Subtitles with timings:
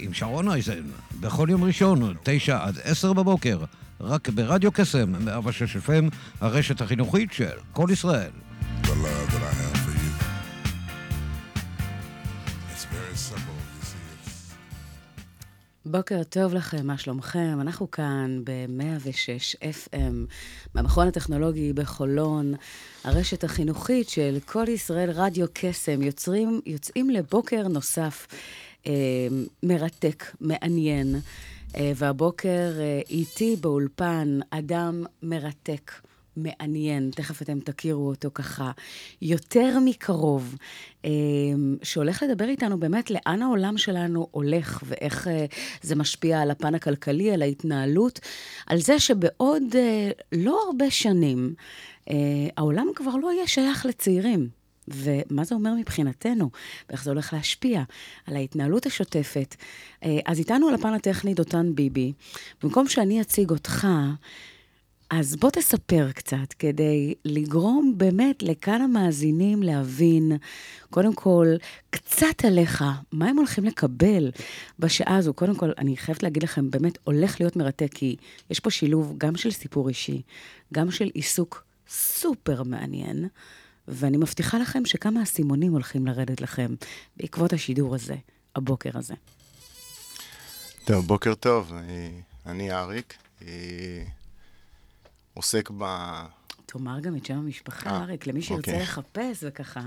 [0.00, 0.82] עם שרון אייזן,
[1.20, 3.58] בכל יום ראשון, תשע עד עשר בבוקר,
[4.00, 8.30] רק ברדיו קסם, 106 FM, הרשת החינוכית של כל ישראל.
[15.86, 17.58] בוקר טוב לכם, מה שלומכם?
[17.60, 20.14] אנחנו כאן ב-106 FM,
[20.74, 22.54] במכון הטכנולוגי בחולון,
[23.04, 28.26] הרשת החינוכית של כל ישראל רדיו קסם, יוצרים, יוצאים לבוקר נוסף
[29.62, 31.16] מרתק, מעניין.
[31.76, 35.92] אה, והבוקר אה, איתי באולפן אדם מרתק.
[36.36, 38.70] מעניין, תכף אתם תכירו אותו ככה
[39.22, 40.56] יותר מקרוב,
[41.04, 41.10] אה,
[41.82, 45.46] שהולך לדבר איתנו באמת לאן העולם שלנו הולך ואיך אה,
[45.82, 48.20] זה משפיע על הפן הכלכלי, על ההתנהלות,
[48.66, 51.54] על זה שבעוד אה, לא הרבה שנים
[52.10, 52.16] אה,
[52.56, 54.59] העולם כבר לא יהיה שייך לצעירים.
[54.94, 56.50] ומה זה אומר מבחינתנו,
[56.88, 57.82] ואיך זה הולך להשפיע
[58.26, 59.56] על ההתנהלות השוטפת.
[60.04, 62.12] אה, אז איתנו על הפן הטכני דותן ביבי.
[62.62, 63.86] במקום שאני אציג אותך,
[65.10, 70.32] אז בוא תספר קצת, כדי לגרום באמת לכאן המאזינים להבין,
[70.90, 71.46] קודם כל,
[71.90, 74.30] קצת עליך, מה הם הולכים לקבל
[74.78, 75.34] בשעה הזו.
[75.34, 78.16] קודם כל, אני חייבת להגיד לכם, באמת הולך להיות מרתק, כי
[78.50, 80.22] יש פה שילוב גם של סיפור אישי,
[80.74, 83.28] גם של עיסוק סופר מעניין,
[83.88, 86.74] ואני מבטיחה לכם שכמה אסימונים הולכים לרדת לכם
[87.16, 88.16] בעקבות השידור הזה,
[88.56, 89.14] הבוקר הזה.
[90.84, 92.10] טוב, בוקר טוב, אה,
[92.46, 94.04] אני אריק, אה,
[95.34, 95.84] עוסק ב...
[96.66, 98.82] תאמר גם את שם המשפחה, אה, אריק, למי שירצה אוקיי.
[98.82, 99.80] לחפש וככה.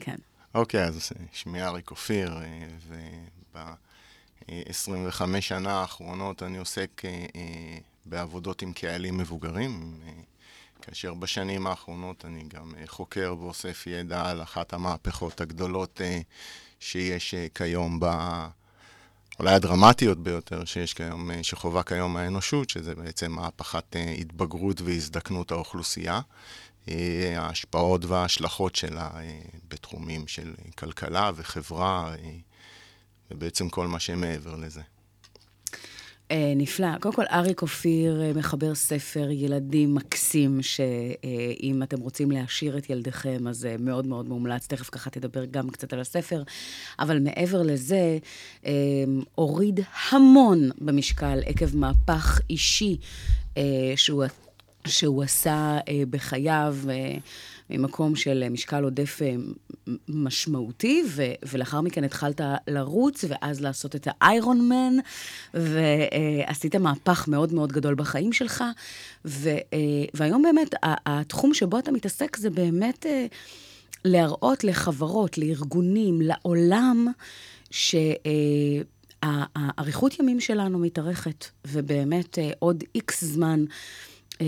[0.00, 0.16] כן.
[0.54, 2.38] אוקיי, אז שמי אריק אופיר,
[3.52, 10.12] וב-25 שנה האחרונות אני עוסק אה, אה, בעבודות עם קהלים מבוגרים, אה,
[10.82, 16.20] כאשר בשנים האחרונות אני גם אה, חוקר ואוסף ידע על אחת המהפכות הגדולות אה,
[16.80, 18.06] שיש אה, כיום ב...
[19.38, 26.20] אולי הדרמטיות ביותר שיש כיום, שחווה כיום האנושות, שזה בעצם מהפכת התבגרות והזדקנות האוכלוסייה.
[27.36, 29.10] ההשפעות וההשלכות שלה
[29.68, 32.14] בתחומים של כלכלה וחברה,
[33.30, 34.82] ובעצם כל מה שמעבר לזה.
[36.30, 36.98] אה, נפלא.
[37.00, 43.48] קודם כל, אריק אופיר אה, מחבר ספר ילדים מקסים, שאם אתם רוצים להעשיר את ילדיכם,
[43.48, 44.66] אז אה, מאוד מאוד מומלץ.
[44.66, 46.42] תכף ככה תדבר גם קצת על הספר.
[46.98, 48.18] אבל מעבר לזה,
[49.34, 49.80] הוריד
[50.10, 52.96] המון במשקל עקב מהפך אישי
[53.96, 54.24] שהוא,
[54.86, 55.78] שהוא עשה
[56.10, 56.76] בחייו.
[57.70, 59.34] אה, ממקום של משקל עודף אה,
[60.08, 64.96] משמעותי, ו- ולאחר מכן התחלת לרוץ, ואז לעשות את האיירון מן,
[65.54, 68.64] ועשית מהפך מאוד מאוד גדול בחיים שלך,
[69.24, 70.74] ו- אה, והיום באמת
[71.06, 73.26] התחום שבו אתה מתעסק זה באמת אה,
[74.04, 77.06] להראות לחברות, לארגונים, לעולם,
[79.20, 83.64] שהאריכות ימים שלנו מתארכת, ובאמת אה, עוד איקס זמן
[84.40, 84.46] אה,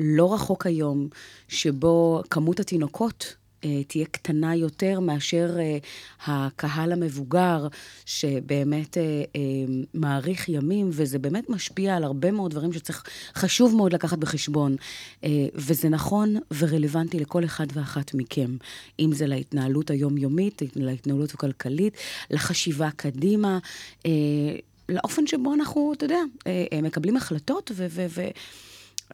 [0.00, 1.08] לא רחוק היום,
[1.48, 5.78] שבו כמות התינוקות אה, תהיה קטנה יותר מאשר אה,
[6.26, 7.66] הקהל המבוגר,
[8.06, 9.02] שבאמת אה,
[9.94, 14.76] מאריך ימים, וזה באמת משפיע על הרבה מאוד דברים שצריך, חשוב מאוד לקחת בחשבון.
[15.54, 18.56] וזה נכון ורלוונטי לכל אחד ואחת מכם,
[18.98, 21.96] אם זה להתנהלות היומיומית, להתנהלות הכלכלית,
[22.30, 23.58] לחשיבה קדימה.
[24.88, 26.20] לאופן שבו אנחנו, אתה יודע,
[26.82, 27.86] מקבלים החלטות ו...
[27.90, 28.28] ו-, ו-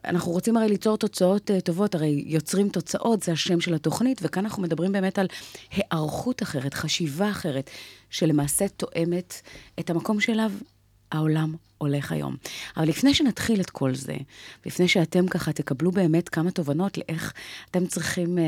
[0.05, 4.45] אנחנו רוצים הרי ליצור תוצאות uh, טובות, הרי יוצרים תוצאות, זה השם של התוכנית, וכאן
[4.45, 5.27] אנחנו מדברים באמת על
[5.71, 7.69] היערכות אחרת, חשיבה אחרת,
[8.09, 9.41] שלמעשה תואמת
[9.79, 10.51] את המקום שאליו
[11.11, 12.35] העולם הולך היום.
[12.77, 14.15] אבל לפני שנתחיל את כל זה,
[14.65, 17.33] לפני שאתם ככה תקבלו באמת כמה תובנות לאיך
[17.71, 18.41] אתם צריכים uh,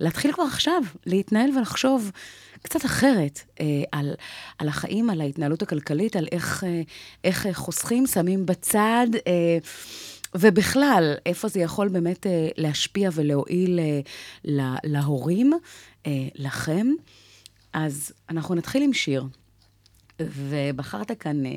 [0.00, 2.10] להתחיל כבר עכשיו, להתנהל ולחשוב
[2.62, 3.62] קצת אחרת uh,
[3.92, 4.14] על,
[4.58, 6.66] על החיים, על ההתנהלות הכלכלית, על איך, uh,
[7.24, 9.06] איך חוסכים, שמים בצד.
[9.12, 9.64] Uh,
[10.36, 14.00] ובכלל, איפה זה יכול באמת אה, להשפיע ולהועיל אה,
[14.44, 15.52] לה, להורים,
[16.06, 16.86] אה, לכם.
[17.72, 19.24] אז אנחנו נתחיל עם שיר,
[20.22, 21.50] ובחרת כאן אה,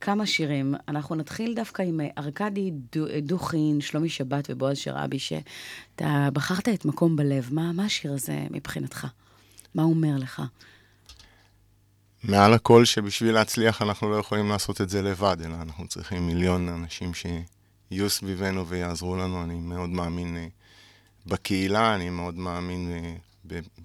[0.00, 0.74] כמה שירים.
[0.88, 7.16] אנחנו נתחיל דווקא עם ארכדי דו, דוכין, שלומי שבת ובועז שרעבי, שאתה בחרת את מקום
[7.16, 7.48] בלב.
[7.52, 9.06] מה, מה השיר הזה מבחינתך?
[9.74, 10.42] מה הוא אומר לך?
[12.24, 16.68] מעל הכל שבשביל להצליח אנחנו לא יכולים לעשות את זה לבד, אלא אנחנו צריכים מיליון
[16.68, 17.14] אנשים
[17.90, 19.44] שיהיו סביבנו ויעזרו לנו.
[19.44, 20.46] אני מאוד מאמין אה,
[21.26, 23.14] בקהילה, אני מאוד מאמין אה,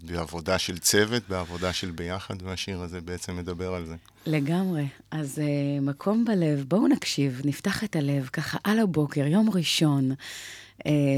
[0.04, 3.96] בעבודה של צוות, בעבודה של ביחד, והשיר הזה בעצם מדבר על זה.
[4.26, 4.88] לגמרי.
[5.12, 10.12] אז uh, מקום בלב, בואו נקשיב, נפתח את הלב, ככה על הבוקר, יום ראשון,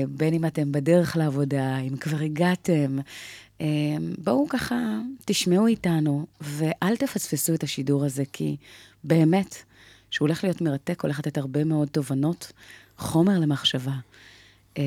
[0.09, 2.97] בין אם אתם בדרך לעבודה, אם כבר הגעתם,
[4.17, 4.75] בואו ככה,
[5.25, 8.55] תשמעו איתנו, ואל תפספסו את השידור הזה, כי
[9.03, 9.63] באמת,
[10.11, 12.51] שהוא הולך להיות מרתק, הולך לתת הרבה מאוד תובנות,
[12.97, 13.93] חומר למחשבה.
[14.75, 14.79] Uh,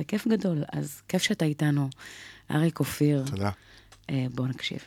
[0.00, 1.88] וכיף גדול, אז כיף שאתה איתנו.
[2.50, 3.24] אריק אופיר.
[3.26, 3.50] תודה.
[4.10, 4.78] אה, בואו נקשיב.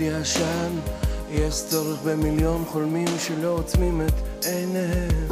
[0.00, 0.70] ישן
[1.30, 5.28] יש צורך במיליון חולמים שלא עוצמים את עיניהם.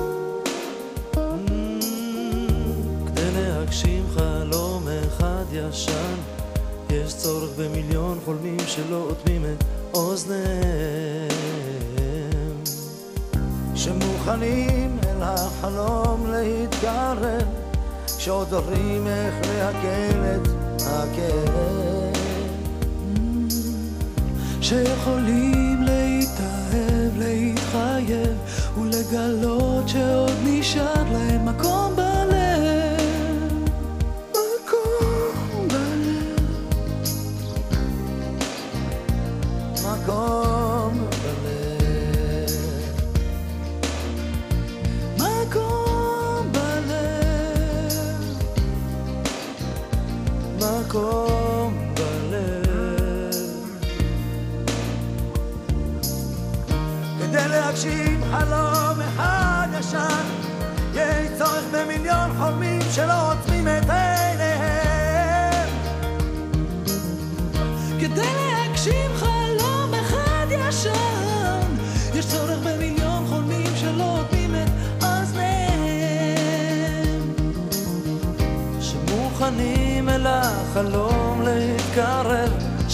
[3.07, 6.15] כדי להגשים חלום אחד ישן
[6.91, 11.29] יש צורך במיליון חולמים שלא אוטמים את אוזניהם.
[13.75, 17.43] שמוכנים אל החלום להתקרב
[18.19, 20.49] שעוד זוכרים איך להקל את
[20.81, 22.08] הכאב
[24.69, 28.37] שיכולים להתאהב, להתחייב
[28.79, 32.08] ולגלות שעוד נשאר להם מקום בלב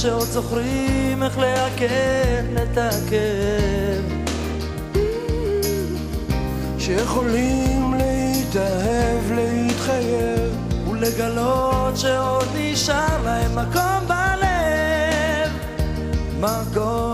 [0.04, 1.38] שעוד זוכרים איך
[2.62, 4.04] את הכאב
[6.78, 10.56] שיכולים להתאהב, להתחייב
[10.90, 15.52] ולגלות שעוד נשאר להם מקום בלב.
[16.40, 17.13] מקום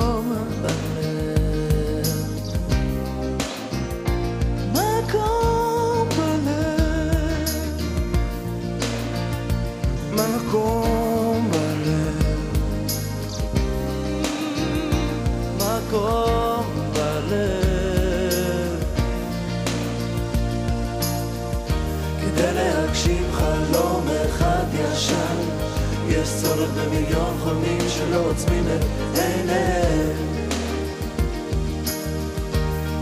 [28.00, 28.84] שלא עוצמים את
[29.18, 30.16] עיניהם.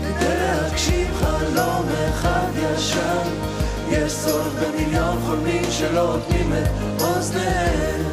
[0.01, 3.27] כדי להגשים חלום אחד ישן
[3.89, 8.03] יש צורך במיליון חולמים שלא עוצמים את אוזניהם.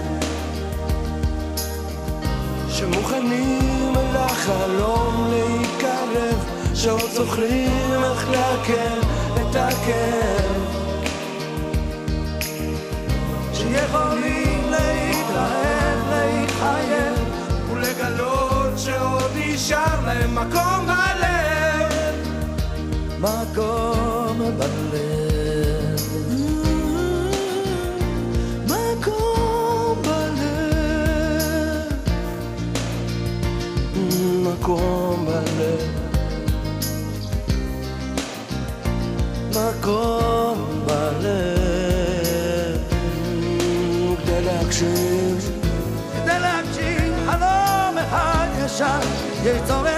[2.69, 9.01] שמוכנים אל החלום להתקרב שעוד זוכרים איך לעכל
[9.35, 10.77] את הכאב.
[13.53, 14.71] שיכולים
[18.87, 21.93] שעוד נשאר להם מקום בלב.
[23.21, 26.01] מקום בלב.
[28.65, 30.37] מקום בלב.
[34.43, 35.97] מקום בלב.
[39.51, 40.46] מקום
[48.81, 48.99] אחד
[49.45, 49.96] ישר יש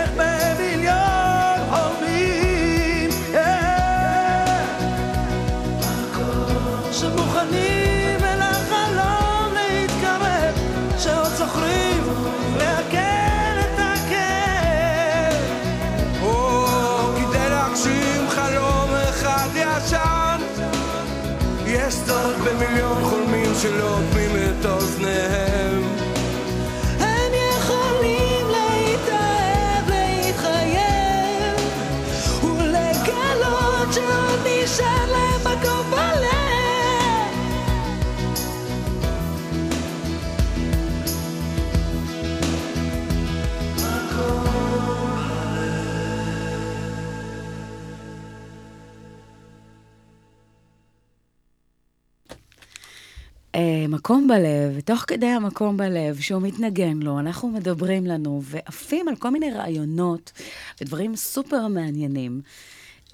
[53.88, 59.30] מקום בלב, ותוך כדי המקום בלב, שהוא מתנגן לו, אנחנו מדברים לנו ועפים על כל
[59.30, 60.32] מיני רעיונות
[60.80, 62.40] ודברים סופר מעניינים.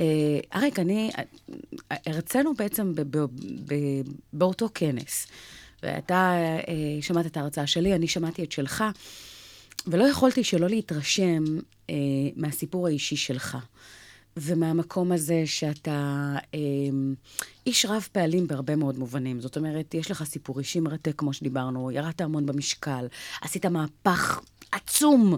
[0.01, 1.11] אה, אריק, אני,
[2.07, 3.25] הרצינו בעצם ב, ב,
[3.67, 3.75] ב,
[4.33, 5.27] באותו כנס,
[5.83, 6.33] ואתה
[6.69, 8.85] אה, שמעת את ההרצאה שלי, אני שמעתי את שלך,
[9.87, 11.45] ולא יכולתי שלא להתרשם
[11.91, 11.95] אה,
[12.37, 13.59] מהסיפור האישי שלך.
[14.37, 16.59] ומהמקום הזה שאתה אה,
[17.67, 19.41] איש רב פעלים בהרבה מאוד מובנים.
[19.41, 23.07] זאת אומרת, יש לך סיפור אישי מרתק, כמו שדיברנו, ירדת המון במשקל,
[23.41, 24.41] עשית מהפך
[24.75, 25.37] עצום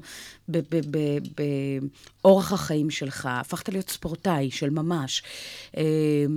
[2.22, 5.22] באורח החיים שלך, הפכת להיות ספורטאי של ממש,
[5.76, 5.82] אה,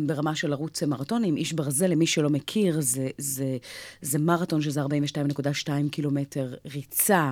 [0.06, 1.38] ברמה של לרוץ מרתונים.
[1.38, 3.58] איש ברזל, למי שלא מכיר, זה, זה,
[4.02, 7.32] זה מרתון שזה 42.2 קילומטר ריצה.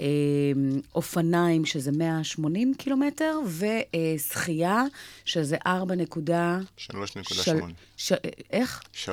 [0.00, 4.84] אמ, אופניים, שזה 180 קילומטר, ושחייה,
[5.24, 6.58] שזה 4 נקודה...
[6.78, 6.92] 3.8.
[7.96, 8.12] ש...
[8.50, 8.82] איך?
[8.94, 9.08] 3.8.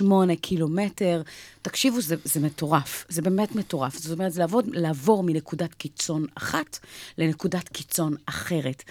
[0.00, 0.04] 3.8
[0.40, 1.22] קילומטר.
[1.62, 3.04] תקשיבו, זה, זה מטורף.
[3.08, 3.96] זה באמת מטורף.
[3.96, 6.78] זאת אומרת, זה לעבוד, לעבור מנקודת קיצון אחת
[7.18, 8.82] לנקודת קיצון אחרת.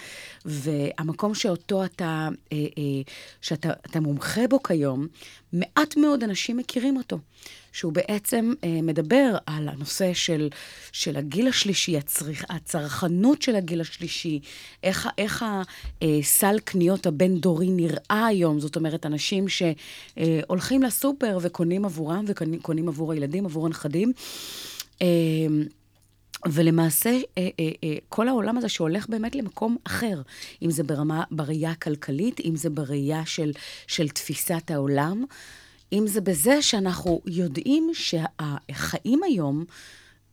[0.44, 2.82] והמקום שאותו אתה, אה, אה,
[3.40, 5.06] שאתה מומחה בו כיום,
[5.52, 7.18] מעט מאוד אנשים מכירים אותו.
[7.72, 10.48] שהוא בעצם אה, מדבר על הנושא של,
[10.92, 14.40] של הגיל השלישי, הצריך, הצרכנות של הגיל השלישי,
[14.82, 15.44] איך, איך
[16.02, 23.12] הסל אה, קניות הבין-דורי נראה היום, זאת אומרת, אנשים שהולכים לסופר וקונים עבורם וקונים עבור
[23.12, 24.12] הילדים, עבור הנכדים.
[25.02, 25.06] אה,
[26.46, 30.22] ולמעשה, אה, אה, אה, כל העולם הזה שהולך באמת למקום אחר,
[30.62, 33.52] אם זה ברמה, בראייה הכלכלית, אם זה בראייה של,
[33.86, 35.24] של תפיסת העולם.
[35.92, 39.64] אם זה בזה שאנחנו יודעים שהחיים היום,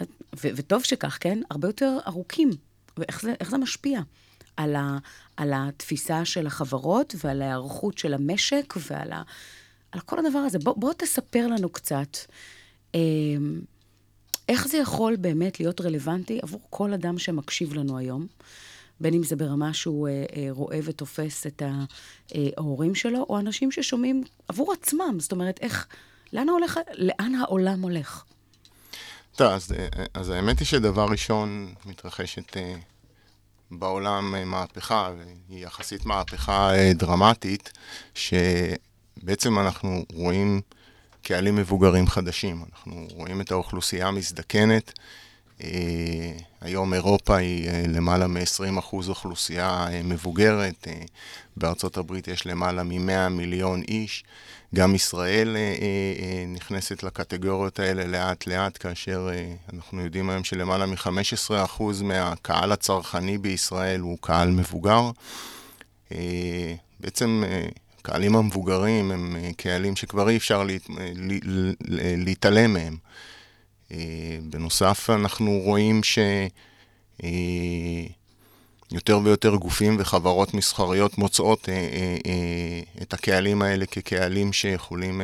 [0.02, 0.08] ו-
[0.56, 1.40] וטוב שכך, כן?
[1.52, 2.50] הרבה יותר ארוכים.
[2.98, 4.02] ואיך זה, זה משפיע
[4.58, 4.98] על, ה-
[5.38, 9.24] על התפיסה של החברות ועל ההיערכות של המשק ועל ה-
[9.92, 10.60] על כל הדבר הזה.
[10.60, 12.18] בוא, בוא תספר לנו קצת
[12.96, 13.00] אה,
[14.50, 18.28] איך זה יכול באמת להיות רלוונטי עבור כל אדם שמקשיב לנו היום.
[19.00, 23.72] בין אם זה ברמה שהוא אה, אה, רואה ותופס את אה, ההורים שלו, או אנשים
[23.72, 25.18] ששומעים עבור עצמם.
[25.20, 25.88] זאת אומרת, איך,
[26.34, 28.24] לאן, הולך, לאן העולם הולך?
[29.36, 32.75] טוב, אז, אה, אז האמת היא שדבר ראשון מתרחשת אה,
[33.72, 37.72] בעולם אה, מהפכה, והיא יחסית מהפכה אה, דרמטית,
[38.16, 40.62] שבעצם אנחנו רואים
[41.25, 42.63] קהלים מבוגרים חדשים.
[42.72, 44.94] אנחנו רואים את האוכלוסייה מזדקנת.
[45.63, 50.88] אה, היום אירופה היא אה, למעלה מ-20% אוכלוסייה אה, מבוגרת,
[51.58, 54.24] בארצות הברית יש למעלה מ-100 מיליון איש.
[54.75, 55.58] גם ישראל
[56.48, 59.29] נכנסת לקטגוריות האלה לאט לאט, כאשר
[59.74, 65.12] אנחנו יודעים היום שלמעלה מ-15% מהקהל הצרכני בישראל הוא קהל מבוגר.
[67.00, 67.44] בעצם
[68.06, 70.64] הקהלים המבוגרים הם קהלים שכבר אי אפשר
[72.18, 72.98] להתעלם מהם.
[73.92, 73.98] אה,
[74.50, 76.50] בנוסף, אנחנו רואים שיותר
[79.10, 82.18] אה, ויותר גופים וחברות מסחריות מוצאות אה,
[83.02, 85.22] את הקהלים האלה כקהלים שיכולים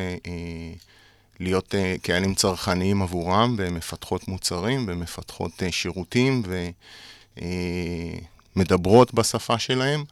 [1.40, 6.42] להיות קהלים צרכניים עבורם, ומפתחות מוצרים ומפתחות שירותים
[8.56, 10.04] ומדברות בשפה שלהם.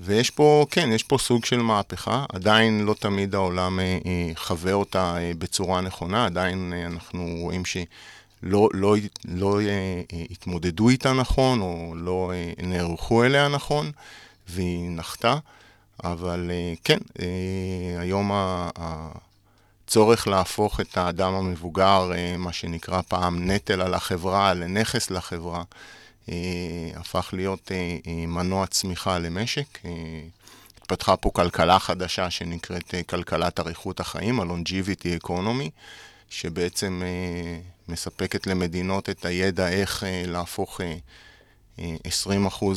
[0.00, 4.72] ויש פה, כן, יש פה סוג של מהפכה, עדיין לא תמיד העולם אה, אה, חווה
[4.72, 7.84] אותה אה, בצורה נכונה, עדיין אה, אנחנו רואים שלא
[8.42, 9.66] לא, לא, לא אה,
[10.12, 13.90] אה, התמודדו איתה נכון, או לא אה, נערכו אליה נכון,
[14.48, 15.38] והיא נחתה,
[16.04, 18.70] אבל אה, כן, אה, היום ה...
[18.78, 19.08] ה
[19.88, 25.62] צורך להפוך את האדם המבוגר, אה, מה שנקרא פעם נטל על החברה, לנכס לחברה,
[26.94, 29.78] הפך להיות אה, אה, מנוע צמיחה למשק.
[30.78, 35.70] התפתחה פה כלכלה חדשה שנקראת כלכלת אריכות החיים, ה-longevity economy,
[36.30, 37.02] שבעצם
[37.88, 40.80] מספקת למדינות את הידע איך להפוך
[41.78, 41.80] 20%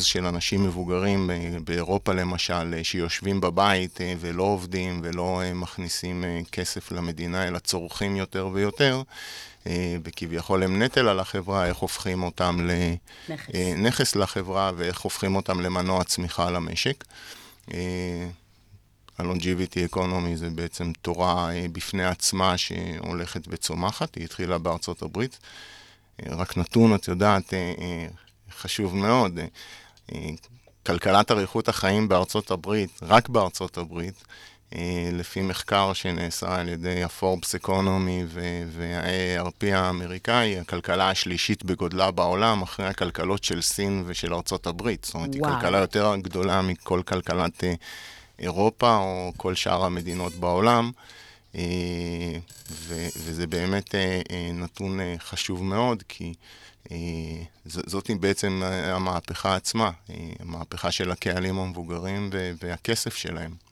[0.01, 1.29] של אנשים מבוגרים
[1.63, 9.03] באירופה למשל, שיושבים בבית ולא עובדים ולא מכניסים כסף למדינה, אלא צורכים יותר ויותר, אה,
[10.03, 12.69] וכביכול הם נטל על החברה, איך הופכים אותם
[13.53, 17.03] לנכס אה, לחברה ואיך הופכים אותם למנוע צמיחה למשק.
[17.73, 18.27] אה,
[19.17, 25.39] ה-longevity economy זה בעצם תורה בפני עצמה שהולכת וצומחת, היא התחילה בארצות הברית.
[26.25, 27.53] רק נתון, את יודעת,
[28.51, 29.39] חשוב מאוד,
[30.85, 34.50] כלכלת אריכות החיים בארצות הברית, רק בארצות הברית, אה,
[35.13, 38.23] לפי מחקר שנעשה על ידי הפורבס אקונומי
[38.67, 45.03] וה-ARP האמריקאי, הכלכלה השלישית בגודלה בעולם, אחרי הכלכלות של סין ושל ארצות הברית.
[45.03, 45.33] זאת אומרת.
[45.33, 47.73] היא כלכלה יותר גדולה מכל כלכלת אה,
[48.39, 50.91] אירופה או כל שאר המדינות בעולם.
[52.71, 53.95] ו- וזה באמת
[54.53, 56.33] נתון חשוב מאוד, כי
[57.65, 59.91] זאת בעצם המהפכה עצמה,
[60.39, 62.29] המהפכה של הקהלים המבוגרים
[62.61, 63.70] והכסף שלהם.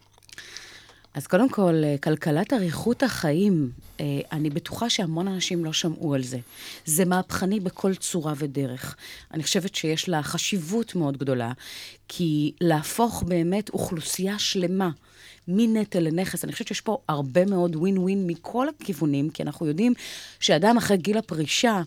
[1.13, 6.23] אז קודם כל, אה, כלכלת אריכות החיים, אה, אני בטוחה שהמון אנשים לא שמעו על
[6.23, 6.37] זה.
[6.85, 8.95] זה מהפכני בכל צורה ודרך.
[9.33, 11.51] אני חושבת שיש לה חשיבות מאוד גדולה,
[12.07, 14.89] כי להפוך באמת אוכלוסייה שלמה
[15.47, 19.93] מנטל לנכס, אני חושבת שיש פה הרבה מאוד ווין ווין מכל הכיוונים, כי אנחנו יודעים
[20.39, 21.81] שאדם אחרי גיל הפרישה,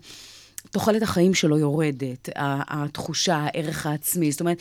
[0.70, 4.32] תוחלת החיים שלו יורדת, התחושה, הערך העצמי.
[4.32, 4.58] זאת אומרת,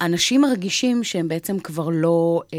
[0.00, 2.58] אנשים מרגישים שהם בעצם כבר לא אה,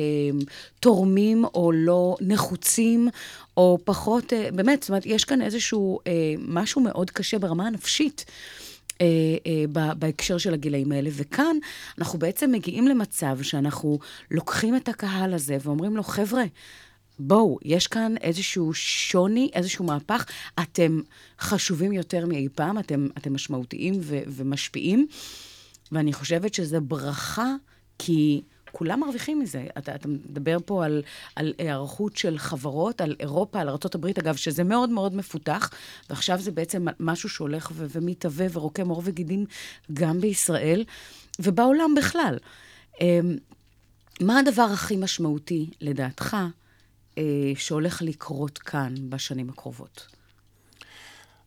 [0.80, 3.10] תורמים או לא נחוצים,
[3.58, 6.12] או פחות, אה, באמת, זאת אומרת, יש כאן איזשהו אה,
[6.48, 8.26] משהו מאוד קשה ברמה הנפשית.
[9.02, 9.06] אה,
[9.48, 11.10] אה, בהקשר של הגילאים האלה.
[11.14, 11.58] וכאן
[11.98, 14.00] אנחנו בעצם מגיעים למצב שאנחנו
[14.32, 16.44] לוקחים את הקהל הזה ואומרים לו, חבר'ה,
[17.20, 20.26] בואו, יש כאן איזשהו שוני, איזשהו מהפך,
[20.60, 21.02] אתם
[21.40, 25.08] חשובים יותר מאי פעם, אתם, אתם משמעותיים ו- ומשפיעים.
[25.94, 27.56] ואני חושבת שזה ברכה,
[28.00, 29.66] כי כולם מרוויחים מזה.
[29.78, 31.02] אתה, אתה מדבר פה על,
[31.36, 35.70] על היערכות של חברות, על אירופה, על ארה"ב, אגב, שזה מאוד מאוד מפותח,
[36.10, 39.46] ועכשיו זה בעצם משהו שהולך ו- ומתהווה ורוקם עור וגידים
[39.94, 40.84] גם בישראל
[41.40, 42.38] ובעולם בכלל.
[43.02, 43.38] אמ,
[44.22, 46.38] מה הדבר הכי משמעותי, לדעתך,
[47.18, 47.24] אה,
[47.56, 50.13] שהולך לקרות כאן בשנים הקרובות?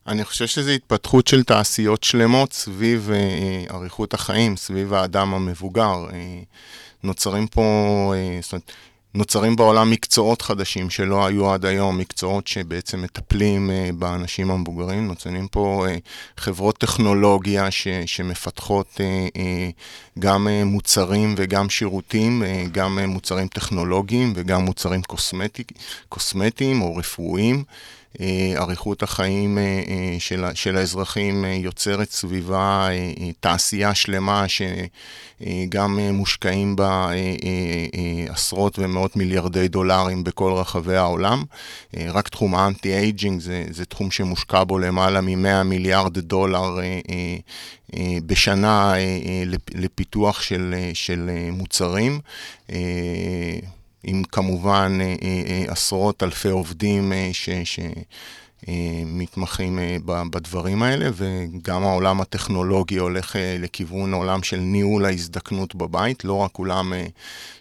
[0.09, 6.07] אני חושב שזו התפתחות של תעשיות שלמות סביב אה, אריכות החיים, סביב האדם המבוגר.
[6.13, 6.41] אה,
[7.03, 7.63] נוצרים פה,
[8.17, 8.73] אה, זאת אומרת,
[9.15, 15.07] נוצרים בעולם מקצועות חדשים שלא היו עד היום, מקצועות שבעצם מטפלים אה, באנשים המבוגרים.
[15.07, 15.97] נוצרים פה אה,
[16.37, 19.71] חברות טכנולוגיה ש, שמפתחות אה, אה,
[20.19, 25.01] גם אה, מוצרים וגם שירותים, אה, גם אה, מוצרים טכנולוגיים וגם מוצרים
[26.09, 27.65] קוסמטיים או רפואיים.
[28.21, 32.89] אה, אריכות החיים אה, אה, של, של האזרחים יוצרת סביבה,
[33.41, 37.11] תעשייה שלמה שגם מושקעים בה
[38.29, 41.43] עשרות ומאות מיליארדי דולרים בכל רחבי העולם.
[41.97, 46.79] רק תחום האנטי-אייג'ינג זה, זה תחום שמושקע בו למעלה מ-100 מיליארד דולר
[48.27, 48.95] בשנה
[49.75, 52.21] לפיתוח של, של מוצרים.
[54.05, 57.51] עם כמובן אה, אה, אה, עשרות אלפי עובדים ש...
[57.65, 57.81] ש
[59.07, 66.51] מתמחים בדברים האלה, וגם העולם הטכנולוגי הולך לכיוון עולם של ניהול ההזדקנות בבית, לא רק
[66.57, 66.93] עולם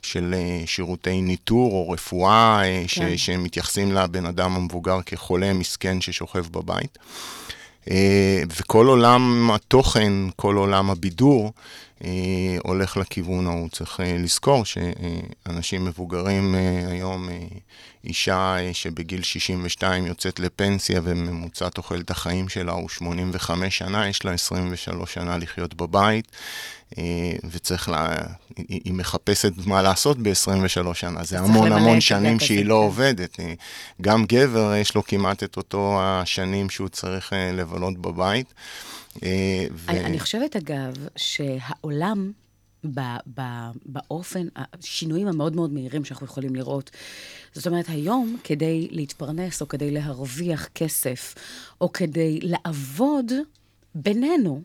[0.02, 3.18] של שירותי ניטור או רפואה, כן.
[3.18, 6.98] שמתייחסים לבן אדם המבוגר כחולה מסכן ששוכב בבית.
[8.58, 11.52] וכל עולם התוכן, כל עולם הבידור,
[12.64, 13.70] הולך לכיוון ההוא.
[13.70, 17.30] צריך אה, לזכור שאנשים מבוגרים אה, היום,
[18.04, 25.14] אישה שבגיל 62 יוצאת לפנסיה וממוצע תוחלת החיים שלה הוא 85 שנה, יש לה 23
[25.14, 26.32] שנה לחיות בבית,
[27.52, 28.16] וצריך לה...
[28.58, 31.24] היא מחפשת מה לעשות ב-23 שנה.
[31.24, 33.40] זה המון המון שנים שהיא לא עובדת.
[34.02, 38.54] גם גבר, יש לו כמעט את אותו השנים שהוא צריך לבלות בבית.
[39.24, 39.90] אה, ו...
[39.90, 42.32] אני, אני חושבת, אגב, שהעולם,
[42.94, 43.00] ב,
[43.36, 43.42] ב,
[43.86, 46.92] באופן, השינויים המאוד מאוד מהירים שאנחנו יכולים לראות,
[47.54, 51.36] זאת אומרת, היום, כדי להתפרנס, או כדי להרוויח כסף,
[51.82, 53.32] או כדי לעבוד
[53.96, 54.62] בינינו,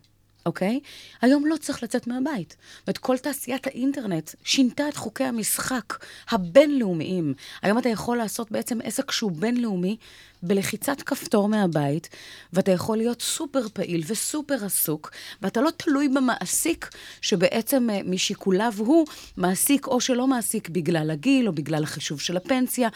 [0.50, 0.80] אוקיי?
[1.20, 2.56] היום לא צריך לצאת מהבית.
[2.86, 7.34] ואת כל תעשיית האינטרנט שינתה את חוקי המשחק הבינלאומיים.
[7.62, 9.96] היום אתה יכול לעשות בעצם עסק שהוא בינלאומי
[10.42, 12.08] בלחיצת כפתור מהבית,
[12.52, 15.10] ואתה יכול להיות סופר פעיל וסופר עסוק,
[15.42, 21.52] ואתה לא תלוי במעסיק שבעצם אה, משיקוליו הוא מעסיק או שלא מעסיק בגלל הגיל או
[21.52, 22.88] בגלל החישוב של הפנסיה,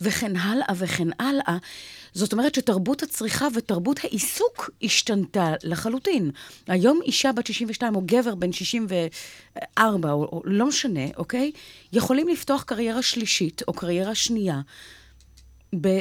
[0.00, 1.56] וכן הלאה וכן הלאה.
[2.14, 6.30] זאת אומרת שתרבות הצריכה ותרבות העיסוק השתנתה לחלוטין.
[6.66, 11.52] היום אישה בת 62 או גבר בן 64, או, או לא משנה, אוקיי?
[11.92, 14.60] יכולים לפתוח קריירה שלישית או קריירה שנייה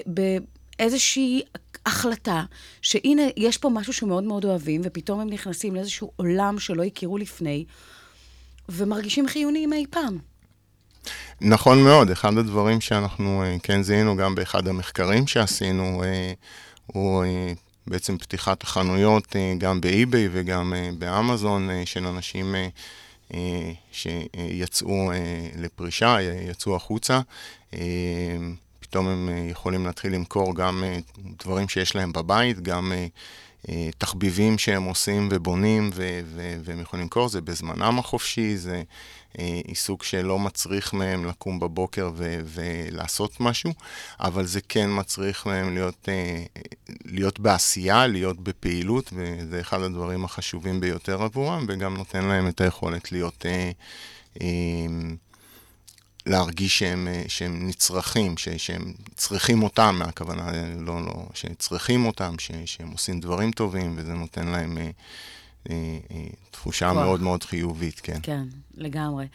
[0.06, 1.42] באיזושהי
[1.86, 2.44] החלטה
[2.82, 7.66] שהנה, יש פה משהו שמאוד מאוד אוהבים, ופתאום הם נכנסים לאיזשהו עולם שלא הכירו לפני,
[8.70, 10.31] ומרגישים חיוניים אי פעם.
[11.42, 16.34] נכון מאוד, אחד הדברים שאנחנו אה, כן זיהינו גם באחד המחקרים שעשינו, אה,
[16.88, 17.54] הוא אה,
[17.88, 22.56] בעצם פתיחת החנויות גם באי-ביי וגם באמזון של אנשים
[23.92, 25.12] שיצאו
[25.58, 27.20] לפרישה, יצאו החוצה.
[28.80, 30.84] פתאום הם יכולים להתחיל למכור גם
[31.44, 32.92] דברים שיש להם בבית, גם
[33.98, 35.90] תחביבים שהם עושים ובונים
[36.64, 38.84] והם יכולים למכור, זה בזמנם החופשי, זה
[39.68, 43.74] עיסוק שלא מצריך מהם לקום בבוקר ו- ולעשות משהו,
[44.20, 46.44] אבל זה כן מצריך מהם להיות, אה,
[47.06, 53.12] להיות בעשייה, להיות בפעילות, וזה אחד הדברים החשובים ביותר עבורם, וגם נותן להם את היכולת
[53.12, 53.46] להיות...
[53.46, 53.72] אה,
[54.42, 54.48] אה,
[56.26, 62.52] להרגיש שהם, אה, שהם נצרכים, ש, שהם צריכים אותם, מהכוונה, לא, לא, שצריכים אותם, ש,
[62.66, 64.92] שהם עושים דברים טובים, וזה נותן להם אה, אה, אה,
[66.52, 67.04] תחושה כוח.
[67.04, 68.20] מאוד מאוד חיובית, כן.
[68.24, 68.44] כן,
[68.78, 69.28] לגמרי.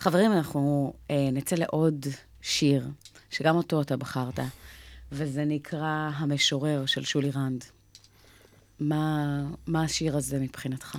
[0.00, 2.06] חברים, אנחנו אה, נצא לעוד
[2.42, 2.88] שיר,
[3.30, 4.38] שגם אותו אתה בחרת,
[5.12, 7.64] וזה נקרא המשורר של שולי רנד.
[8.80, 10.98] מה, מה השיר הזה מבחינתך?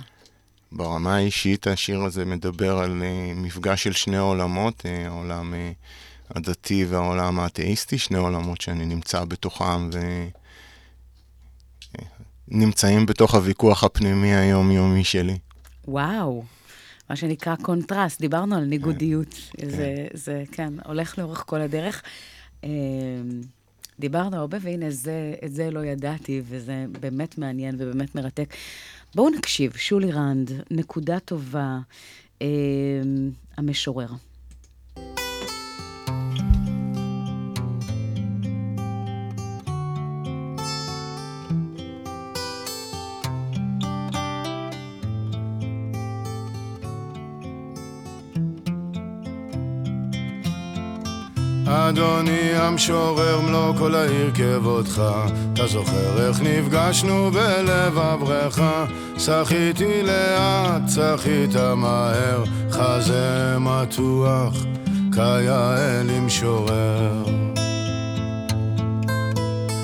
[0.72, 6.84] ברמה האישית, השיר הזה מדבר על uh, מפגש של שני עולמות, uh, העולם uh, הדתי
[6.84, 9.90] והעולם האתאיסטי, שני עולמות שאני נמצא בתוכם
[12.48, 15.38] ונמצאים בתוך הוויכוח הפנימי היומיומי שלי.
[15.88, 16.44] וואו,
[17.10, 19.34] מה שנקרא קונטרסט, דיברנו על ניגודיות.
[19.66, 22.02] זה, זה, כן, הולך לאורך כל הדרך.
[22.64, 22.70] אה,
[24.00, 28.54] דיברנו הרבה, והנה, זה, את זה לא ידעתי, וזה באמת מעניין ובאמת מרתק.
[29.14, 31.78] בואו נקשיב, שולי רנד, נקודה טובה,
[32.42, 32.46] אה,
[33.56, 34.08] המשורר.
[51.92, 55.02] אדוני המשורר מלוא כל העיר כבודך
[55.52, 58.84] אתה זוכר איך נפגשנו בלב הבריכה
[59.18, 62.44] שחיתי לאט, שחית מהר.
[62.70, 64.54] חזה מתוח
[65.12, 67.24] כיאה למשורר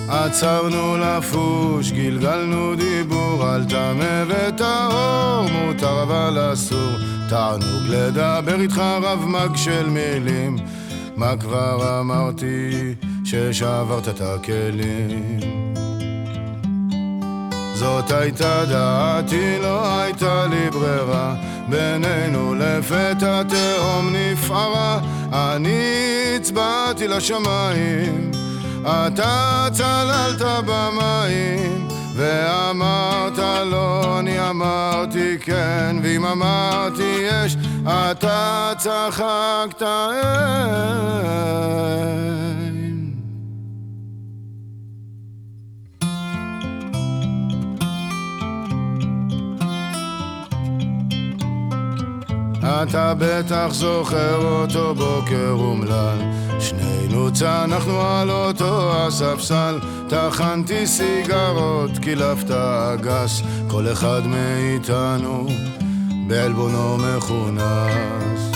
[0.08, 6.90] עצרנו לפוש, גלגלנו דיבור על טמא וטהור, מותר אבל אסור,
[7.28, 10.56] תענוג לדבר איתך רב מג של מילים
[11.18, 15.40] מה כבר אמרתי ששברת את הכלים?
[17.74, 21.34] זאת הייתה דעתי, לא הייתה לי ברירה.
[21.68, 25.00] בינינו לפתע תהום נפערה.
[25.32, 25.82] אני
[26.36, 28.30] הצבעתי לשמיים
[28.86, 33.38] אתה צללת במים ואמרת
[33.70, 40.38] לא, אני אמרתי כן, ואם אמרתי יש, אתה צחקת אין.
[52.82, 56.47] אתה בטח זוכר אותו בוקר אומלל
[57.18, 59.78] שנינו צנחנו על אותו הספסל.
[60.08, 65.46] טחנתי סיגרות, קילפת אגס כל אחד מאיתנו
[66.26, 68.52] בעלבונו מכונס.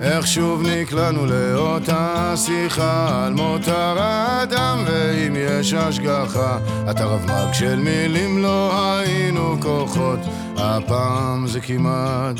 [0.00, 3.24] איך שוב נקלענו לאותה שיחה?
[3.24, 6.58] על מותר האדם ואם יש השגחה
[6.90, 10.20] אתה רב מג של מילים לא היינו כוחות.
[10.56, 12.36] הפעם זה כמעט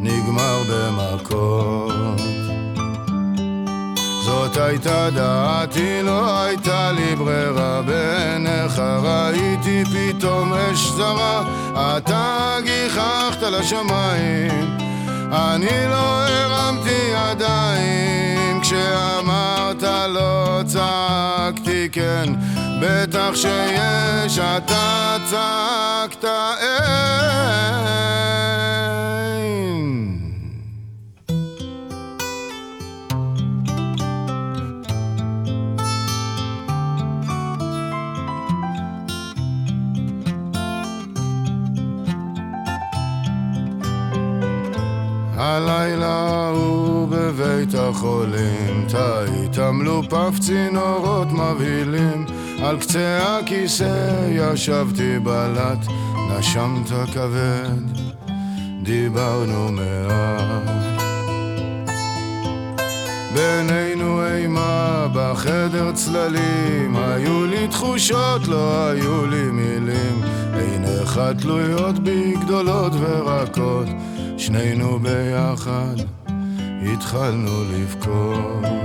[0.00, 2.43] נגמר במכות
[4.24, 7.82] זאת הייתה דעתי, לא הייתה לי ברירה.
[7.82, 11.42] בעיניך ראיתי פתאום אש זרה.
[11.74, 14.76] אתה גיחכת לשמיים.
[15.32, 18.60] אני לא הרמתי ידיים.
[18.60, 22.32] כשאמרת לא צעקתי כן.
[22.80, 26.24] בטח שיש אתה צעקת
[26.60, 26.83] אין
[49.68, 52.24] תמלו פף צינורות מבהילים.
[52.62, 55.78] על קצה הכיסא ישבתי בלט
[56.30, 58.00] נשמת כבד.
[58.82, 61.02] דיברנו מעט.
[63.34, 66.96] בינינו אימה בחדר צללים.
[66.96, 70.22] היו לי תחושות, לא היו לי מילים.
[70.54, 73.88] עיניך תלויות בי גדולות ורקות
[74.38, 75.96] שנינו ביחד
[76.92, 78.83] התחלנו לבכות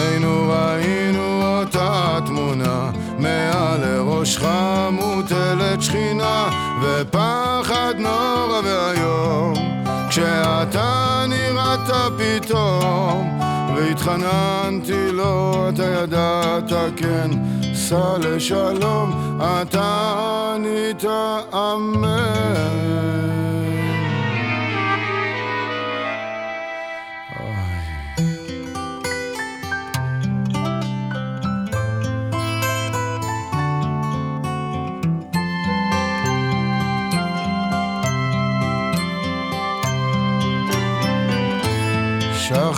[0.00, 4.44] שנינו ראינו אותה תמונה מעל לראשך
[4.92, 6.50] מוטלת שכינה
[6.82, 9.54] ופחד נורא ואיום
[10.08, 13.40] כשאתה נראית פתאום
[13.76, 17.30] והתחננתי לו, אתה ידעת כן,
[17.74, 20.12] סע לשלום, אתה
[20.54, 21.04] ענית
[21.54, 23.29] אמן.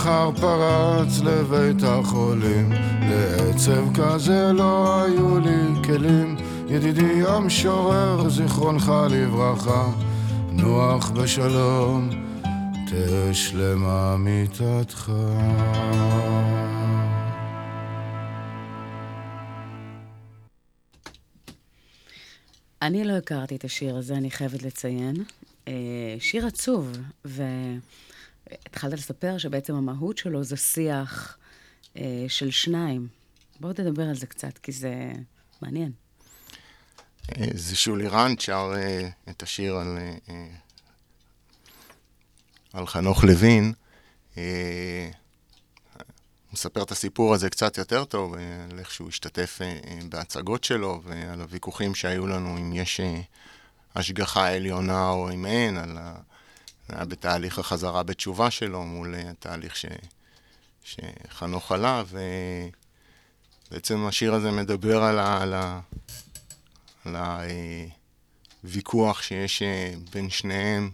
[0.03, 2.71] שחר פרץ לבית החולים,
[3.09, 6.35] לעצב כזה לא היו לי כלים.
[6.67, 9.91] ידידי המשורר, זיכרונך לברכה,
[10.51, 12.09] נוח בשלום,
[12.87, 15.11] תהא שלמה מיתתך.
[22.81, 25.15] אני לא הכרתי את השיר הזה, אני חייבת לציין.
[25.67, 25.73] אה,
[26.19, 26.97] שיר עצוב,
[28.53, 31.37] והתחלת לספר שבעצם המהות שלו זה שיח
[31.97, 33.07] אה, של שניים.
[33.59, 35.11] בואו תדבר על זה קצת, כי זה
[35.61, 35.91] מעניין.
[37.31, 38.73] אה, זה שולי רנד שר
[39.29, 39.97] את השיר על,
[42.73, 43.73] על חנוך לוין.
[46.53, 49.59] מספר את הסיפור הזה קצת יותר טוב, על איך שהוא השתתף
[50.09, 53.01] בהצגות שלו ועל הוויכוחים שהיו לנו אם יש
[53.95, 56.15] השגחה עליונה או אם אין, על ה...
[56.89, 59.85] היה בתהליך החזרה בתשובה שלו מול התהליך ש...
[60.83, 62.03] שחנוך עלה,
[63.69, 65.41] ובעצם השיר הזה מדבר על, ה...
[65.41, 65.79] על, ה...
[67.05, 67.15] על
[68.63, 69.63] הוויכוח שיש
[70.13, 70.91] בין שניהם,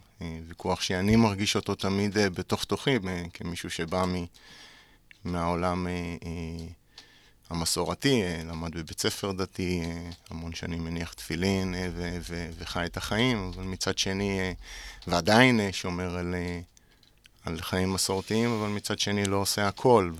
[0.48, 2.96] ויכוח שאני מרגיש אותו תמיד בתוך תוכי,
[3.34, 4.26] כמישהו שבא מ...
[5.24, 5.88] מהעולם
[7.50, 12.86] המסורתי, אה, למד בבית ספר דתי, אה, המון שנים מניח תפילין אה, ו- ו- וחי
[12.86, 14.40] את החיים, אבל מצד שני,
[15.08, 16.36] ועדיין שומר על,
[17.46, 20.12] על חיים מסורתיים, אבל מצד שני לא עושה הכל.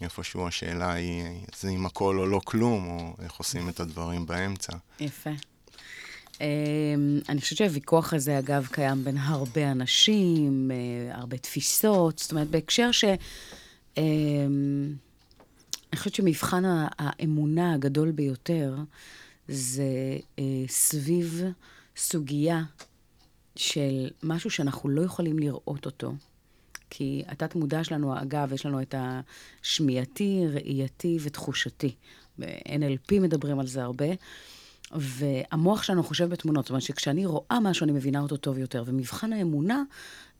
[0.00, 1.24] ואיפשהו השאלה היא,
[1.60, 4.72] זה אם הכל או לא כלום, או איך עושים את הדברים באמצע.
[5.00, 5.30] יפה.
[7.28, 10.70] אני חושבת שהוויכוח הזה, אגב, קיים בין הרבה אנשים,
[11.10, 13.04] הרבה תפיסות, זאת אומרת, בהקשר ש...
[15.96, 16.62] אני חושבת שמבחן
[16.98, 18.74] האמונה הגדול ביותר
[19.48, 19.84] זה
[20.38, 21.44] אה, סביב
[21.96, 22.62] סוגיה
[23.56, 26.14] של משהו שאנחנו לא יכולים לראות אותו.
[26.90, 31.94] כי התת-מודע שלנו, אגב, יש לנו את השמיעתי, ראייתי ותחושתי.
[32.38, 34.06] ב-NLP מדברים על זה הרבה.
[34.92, 38.84] והמוח שלנו חושב בתמונות, זאת אומרת שכשאני רואה משהו, אני מבינה אותו טוב יותר.
[38.86, 39.82] ומבחן האמונה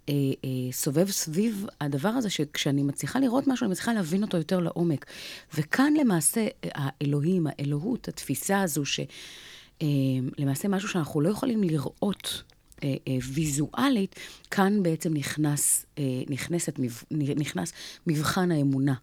[0.09, 0.15] אה,
[0.45, 5.07] אה, סובב סביב הדבר הזה, שכשאני מצליחה לראות משהו, אני מצליחה להבין אותו יותר לעומק.
[5.55, 12.43] וכאן למעשה, האלוהים, האלוהות, התפיסה הזו, שלמעשה אה, משהו שאנחנו לא יכולים לראות
[12.85, 14.17] אה, אה, ויזואלית,
[14.51, 16.79] כאן בעצם נכנס, אה, נכנסת,
[17.11, 17.73] נכנס
[18.07, 18.95] מבחן האמונה.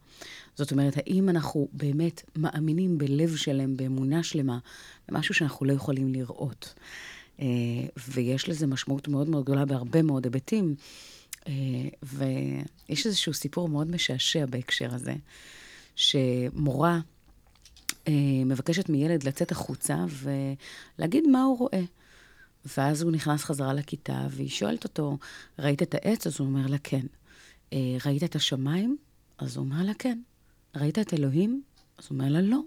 [0.55, 4.57] זאת אומרת, האם אנחנו באמת מאמינים בלב שלם, באמונה שלמה,
[5.09, 6.73] במשהו שאנחנו לא יכולים לראות.
[7.43, 10.75] אה, ויש לזה משמעות מאוד מאוד גדולה בהרבה מאוד היבטים.
[11.47, 11.53] אה,
[12.03, 15.15] ויש איזשהו סיפור מאוד משעשע בהקשר הזה,
[15.95, 16.99] שמורה
[18.07, 18.13] אה,
[18.45, 21.81] מבקשת מילד לצאת החוצה ולהגיד מה הוא רואה.
[22.77, 25.17] ואז הוא נכנס חזרה לכיתה, והיא שואלת אותו,
[25.59, 26.27] ראית את העץ?
[26.27, 27.05] אז הוא אומר לה, כן.
[28.05, 28.97] ראית את השמיים?
[29.37, 30.19] אז הוא אומר לה, כן.
[30.75, 31.61] ראית את אלוהים?
[31.97, 32.59] אז הוא אומר לה, לא.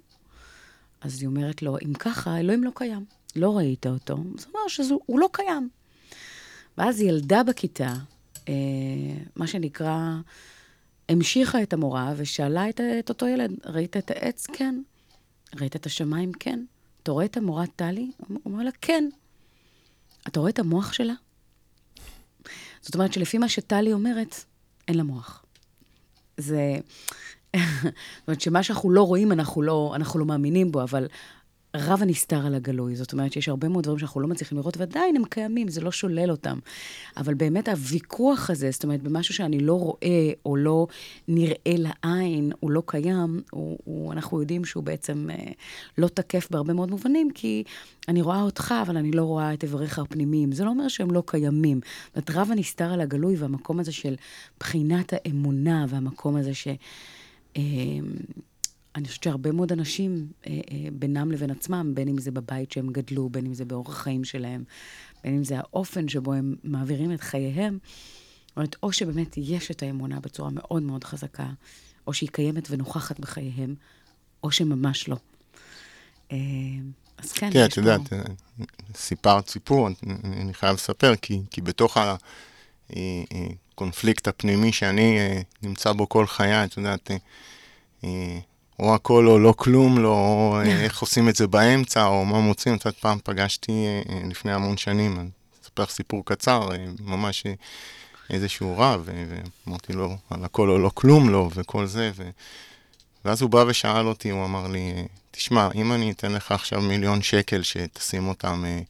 [1.00, 3.04] אז היא אומרת לו, אם ככה, אלוהים לא קיים.
[3.36, 5.68] לא ראית אותו, זה אומר שהוא לא קיים.
[6.78, 7.94] ואז ילדה בכיתה,
[8.48, 8.54] אה,
[9.36, 9.98] מה שנקרא,
[11.08, 14.46] המשיכה את המורה ושאלה את, את אותו ילד, ראית את העץ?
[14.46, 14.82] כן.
[15.60, 16.32] ראית את השמיים?
[16.32, 16.64] כן.
[17.02, 18.10] אתה רואה את המורה טלי?
[18.28, 19.08] הוא אומר לה, כן.
[20.28, 21.14] אתה רואה את המוח שלה?
[22.80, 24.44] זאת אומרת שלפי מה שטלי אומרת,
[24.88, 25.44] אין לה מוח.
[26.36, 26.76] זה...
[27.56, 31.06] זאת אומרת שמה שאנחנו לא רואים, אנחנו לא, אנחנו לא מאמינים בו, אבל
[31.78, 32.96] רב הנסתר על הגלוי.
[32.96, 35.92] זאת אומרת שיש הרבה מאוד דברים שאנחנו לא מצליחים לראות, ועדיין הם קיימים, זה לא
[35.92, 36.58] שולל אותם.
[37.16, 40.86] אבל באמת הוויכוח הזה, זאת אומרת, במשהו שאני לא רואה או לא
[41.28, 45.52] נראה לעין, הוא לא קיים, הוא, הוא, אנחנו יודעים שהוא בעצם אה,
[45.98, 47.64] לא תקף בהרבה מאוד מובנים, כי
[48.08, 50.52] אני רואה אותך, אבל אני לא רואה את איבריך הפנימיים.
[50.52, 51.80] זה לא אומר שהם לא קיימים.
[52.06, 54.14] זאת אומרת, רב הנסתר על הגלוי והמקום הזה של
[54.60, 56.68] בחינת האמונה, והמקום הזה ש...
[57.56, 57.62] אה,
[58.96, 62.92] אני חושבת שהרבה מאוד אנשים, אה, אה, בינם לבין עצמם, בין אם זה בבית שהם
[62.92, 64.64] גדלו, בין אם זה באורח החיים שלהם,
[65.24, 67.78] בין אם זה האופן שבו הם מעבירים את חייהם,
[68.56, 71.48] אומרת, או שבאמת יש את האמונה בצורה מאוד מאוד חזקה,
[72.06, 73.74] או שהיא קיימת ונוכחת בחייהם,
[74.42, 75.16] או שממש לא.
[76.32, 76.36] אה,
[77.18, 78.00] אז כן, כן, את יודעת,
[78.94, 79.88] סיפרת סיפור,
[80.24, 81.96] אני חייב לספר, כי, כי בתוך.
[83.76, 87.16] הקונפליקט הפנימי שאני אה, נמצא בו כל חיי, את יודעת, אה,
[88.04, 88.38] אה,
[88.78, 92.40] או הכל או לא כלום, לא, או אה, איך עושים את זה באמצע, או מה
[92.40, 92.74] מוצאים.
[92.74, 95.28] את יודעת, פעם פגשתי אה, אה, לפני המון שנים, אני
[95.64, 97.52] אספר לך סיפור קצר, אה, ממש אה,
[98.30, 99.24] איזשהו רב, אה,
[99.66, 102.30] ואמרתי לו, על הכל או לא כלום לא, וכל זה, ו...
[103.24, 106.80] ואז הוא בא ושאל אותי, הוא אמר לי, אה, תשמע, אם אני אתן לך עכשיו
[106.80, 108.80] מיליון שקל שתשים אותם אה,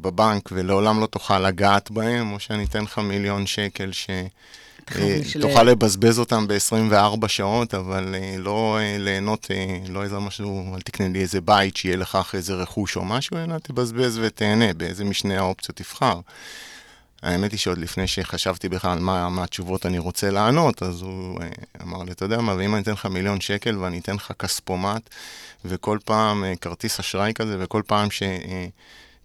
[0.00, 4.10] בבנק ולעולם לא תוכל לגעת בהם, או שאני אתן לך מיליון שקל ש...
[4.96, 5.20] אה.
[5.40, 9.50] תוכל לבזבז אותם ב-24 שעות, אבל אה, לא אה, ליהנות,
[9.88, 13.36] לא איזה משהו, אל תקנה לי איזה בית שיהיה לך אחרי איזה רכוש או משהו,
[13.36, 16.20] אלא תבזבז ותהנה, באיזה משני האופציות תבחר.
[17.22, 21.40] האמת היא שעוד לפני שחשבתי בכלל מה, מה התשובות אני רוצה לענות, אז הוא
[21.82, 25.10] אמר לי, אתה יודע מה, ואם אני אתן לך מיליון שקל ואני אתן לך כספומט,
[25.64, 28.08] וכל פעם כרטיס אשראי כזה, וכל פעם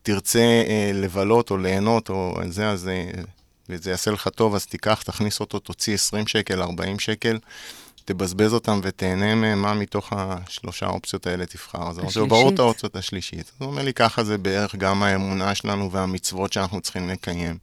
[0.03, 2.89] שתרצה לבלות או ליהנות או זה, אז
[3.69, 7.39] וזה יעשה לך טוב, אז תיקח, תכניס אותו, תוציא 20 שקל, 40 שקל,
[8.05, 11.89] תבזבז אותם ותהנה מהם, מה מתוך השלושה האופציות האלה תבחר.
[11.89, 12.59] אז אמרתי לו, ברור את.
[12.59, 13.39] האופציות השלישית.
[13.39, 17.57] אז הוא אומר לי, ככה זה בערך גם האמונה שלנו והמצוות שאנחנו צריכים לקיים.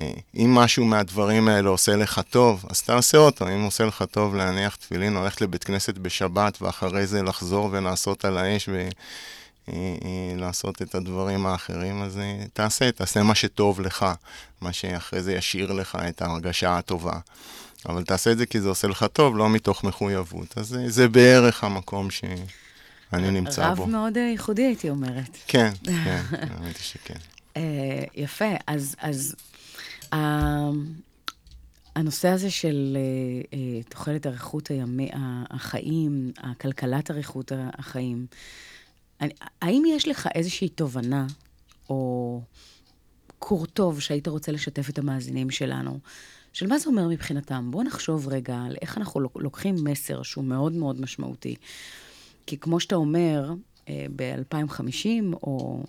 [0.00, 3.48] אה, אם משהו מהדברים האלה עושה לך טוב, אז תעשה אותו.
[3.48, 8.24] אם עושה לך טוב להניח תפילין, או ללכת לבית כנסת בשבת, ואחרי זה לחזור ולעשות
[8.24, 8.68] על האש
[9.68, 14.06] ולעשות את הדברים האחרים, אז אה, תעשה, תעשה מה שטוב לך,
[14.60, 17.18] מה שאחרי זה ישאיר לך את ההרגשה הטובה.
[17.88, 20.58] אבל תעשה את זה כי זה עושה לך טוב, לא מתוך מחויבות.
[20.58, 22.40] אז זה, זה בערך המקום שאני
[23.30, 23.82] נמצא בו.
[23.82, 25.36] רב מאוד אה, ייחודי, הייתי אומרת.
[25.46, 25.72] כן,
[26.04, 27.18] כן, האמת היא שכן.
[27.56, 27.62] אה,
[28.14, 29.34] יפה, אז, אז
[30.12, 30.70] ה-
[31.96, 35.08] הנושא הזה של אה, אה, תוחלת אריכות הימי,
[35.50, 38.26] החיים, כלכלת אריכות החיים,
[39.20, 41.26] אני, האם יש לך איזושהי תובנה
[41.90, 42.40] או
[43.38, 45.98] קור טוב שהיית רוצה לשתף את המאזינים שלנו,
[46.52, 47.68] של מה זה אומר מבחינתם?
[47.70, 51.56] בואו נחשוב רגע על איך אנחנו לוק- לוקחים מסר שהוא מאוד מאוד משמעותי.
[52.46, 53.54] כי כמו שאתה אומר,
[53.88, 55.08] אה, ב-2050,
[55.42, 55.82] או...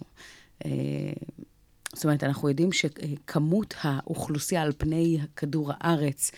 [1.98, 6.32] זאת אומרת, אנחנו יודעים שכמות האוכלוסייה על פני כדור הארץ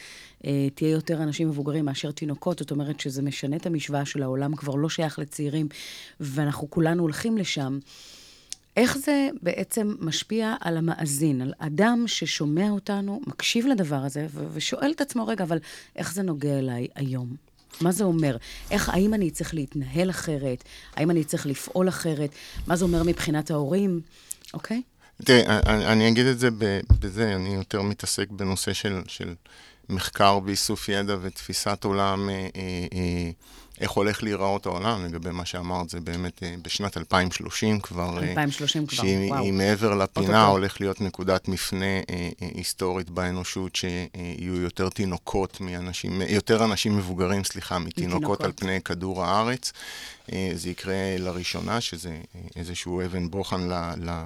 [0.45, 4.55] אה, תהיה יותר אנשים מבוגרים מאשר תינוקות, זאת אומרת שזה משנה את המשוואה של העולם,
[4.55, 5.67] כבר לא שייך לצעירים,
[6.19, 7.79] ואנחנו כולנו הולכים לשם.
[8.77, 14.91] איך זה בעצם משפיע על המאזין, על אדם ששומע אותנו, מקשיב לדבר הזה, ו- ושואל
[14.91, 15.57] את עצמו, רגע, אבל
[15.95, 17.35] איך זה נוגע אליי היום?
[17.81, 18.37] מה זה אומר?
[18.71, 20.63] איך, האם אני צריך להתנהל אחרת?
[20.95, 22.29] האם אני צריך לפעול אחרת?
[22.67, 24.01] מה זה אומר מבחינת ההורים?
[24.53, 24.81] אוקיי?
[25.25, 26.49] תראי, אני, אני אגיד את זה
[26.99, 29.33] בזה, אני יותר מתעסק בנושא של, של
[29.89, 33.29] מחקר ואיסוף ידע ותפיסת עולם, אה, אה, אה,
[33.79, 38.87] איך הולך להיראות העולם, לגבי מה שאמרת, זה באמת אה, בשנת 2030 כבר, אה, 2030
[38.87, 39.43] כבר, שהיא וואו.
[39.43, 40.51] היא מעבר לפינה, אוטוטו.
[40.51, 47.43] הולך להיות נקודת מפנה אה, אה, היסטורית באנושות, שיהיו יותר תינוקות מאנשים, יותר אנשים מבוגרים,
[47.43, 48.41] סליחה, מתינוקות מתינוקות.
[48.41, 49.71] על פני כדור הארץ.
[50.31, 53.73] אה, זה יקרה לראשונה, שזה אה, איזשהו אבן בוחן ל...
[53.97, 54.25] ל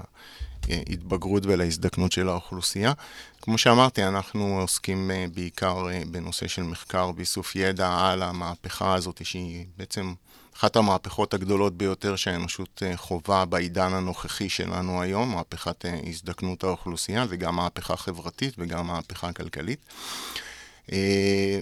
[0.69, 2.93] להתבגרות ולהזדקנות של האוכלוסייה.
[3.41, 9.25] כמו שאמרתי, אנחנו עוסקים אה, בעיקר אה, בנושא של מחקר ואיסוף ידע על המהפכה הזאת,
[9.25, 10.13] שהיא בעצם
[10.55, 17.55] אחת המהפכות הגדולות ביותר שהאנושות אה, חווה בעידן הנוכחי שלנו היום, מהפכת הזדקנות האוכלוסייה, וגם
[17.55, 19.79] מהפכה חברתית וגם מהפכה כלכלית.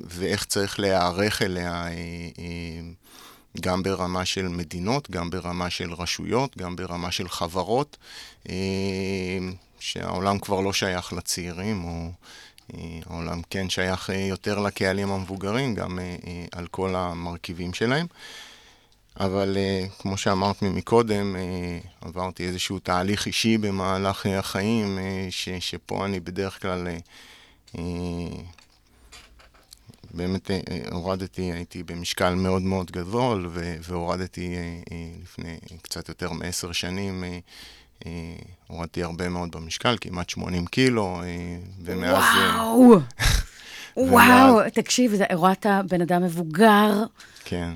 [0.05, 1.85] ואיך צריך להיערך אליה
[3.61, 7.97] גם ברמה של מדינות, גם ברמה של רשויות, גם ברמה של חברות,
[8.49, 8.55] אה,
[9.79, 12.11] שהעולם כבר לא שייך לצעירים, או
[12.73, 15.99] אה, העולם כן שייך אה, יותר לקהלים המבוגרים, גם
[16.51, 18.07] על כל המרכיבים שלהם.
[19.19, 26.05] אבל אה, כמו שאמרת מקודם, אה, עברתי איזשהו תהליך אישי במהלך החיים, אה, ש, שפה
[26.05, 26.87] אני בדרך כלל...
[27.77, 27.83] אה,
[30.13, 33.49] באמת אה, אה, הורדתי, הייתי במשקל מאוד מאוד גדול,
[33.81, 37.23] והורדתי אה, לפני קצת יותר מעשר שנים,
[38.67, 41.21] הורדתי הרבה מאוד במשקל, כמעט 80 קילו,
[41.83, 42.23] ומאז...
[42.55, 42.99] וואו!
[43.97, 47.03] וואו, תקשיב, הורדת בן אדם מבוגר,
[47.45, 47.71] כן,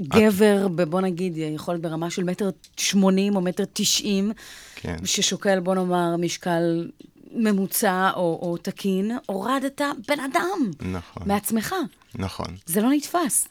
[0.00, 4.32] גבר, ב- בוא נגיד, יכול להיות ברמה של מטר שמונים או מטר תשעים,
[4.76, 4.96] כן.
[5.04, 6.90] ששוקל, בוא נאמר, משקל
[7.34, 11.74] ממוצע או, או תקין, הורדת בן אדם נכון, מעצמך.
[12.14, 12.56] נכון.
[12.66, 13.48] זה לא נתפס.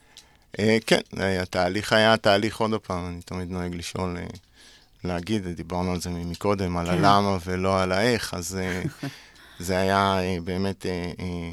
[0.60, 4.24] אה, כן, אה, התהליך היה תהליך, עוד פעם, אני תמיד נוהג לשאול, אה,
[5.04, 6.92] להגיד, דיברנו על זה מקודם, על כן.
[6.92, 8.82] הלמה ולא על האיך, אז אה,
[9.60, 11.52] זה היה אה, באמת, אה, אה,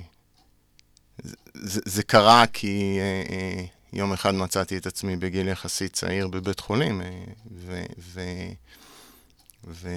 [1.23, 6.29] זה- זה זה קרה כי אה, אה, יום אחד מצאתי את עצמי בגיל יחסית צעיר
[6.29, 7.11] בבית חולים, אה,
[7.67, 7.83] ו...
[7.99, 8.53] ו-
[9.67, 9.97] ו-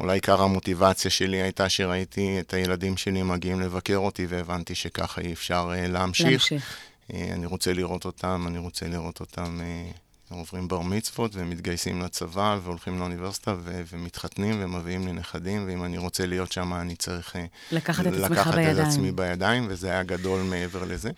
[0.00, 5.32] אולי עיקר המוטיבציה שלי הייתה שראיתי את הילדים שלי מגיעים לבקר אותי, והבנתי שככה אי
[5.32, 6.28] אפשר uh, להמשיך.
[6.28, 6.76] להמשיך.
[7.10, 12.58] Uh, אני רוצה לראות אותם, אני רוצה לראות אותם uh, עוברים בר מצוות ומתגייסים לצבא
[12.62, 17.38] והולכים לאוניברסיטה ו- ומתחתנים ומביאים לי נכדים, ואם אני רוצה להיות שם אני צריך uh,
[17.72, 18.88] לקחת את לקחת את בידיים.
[18.88, 21.10] עצמי בידיים, וזה היה גדול מעבר לזה.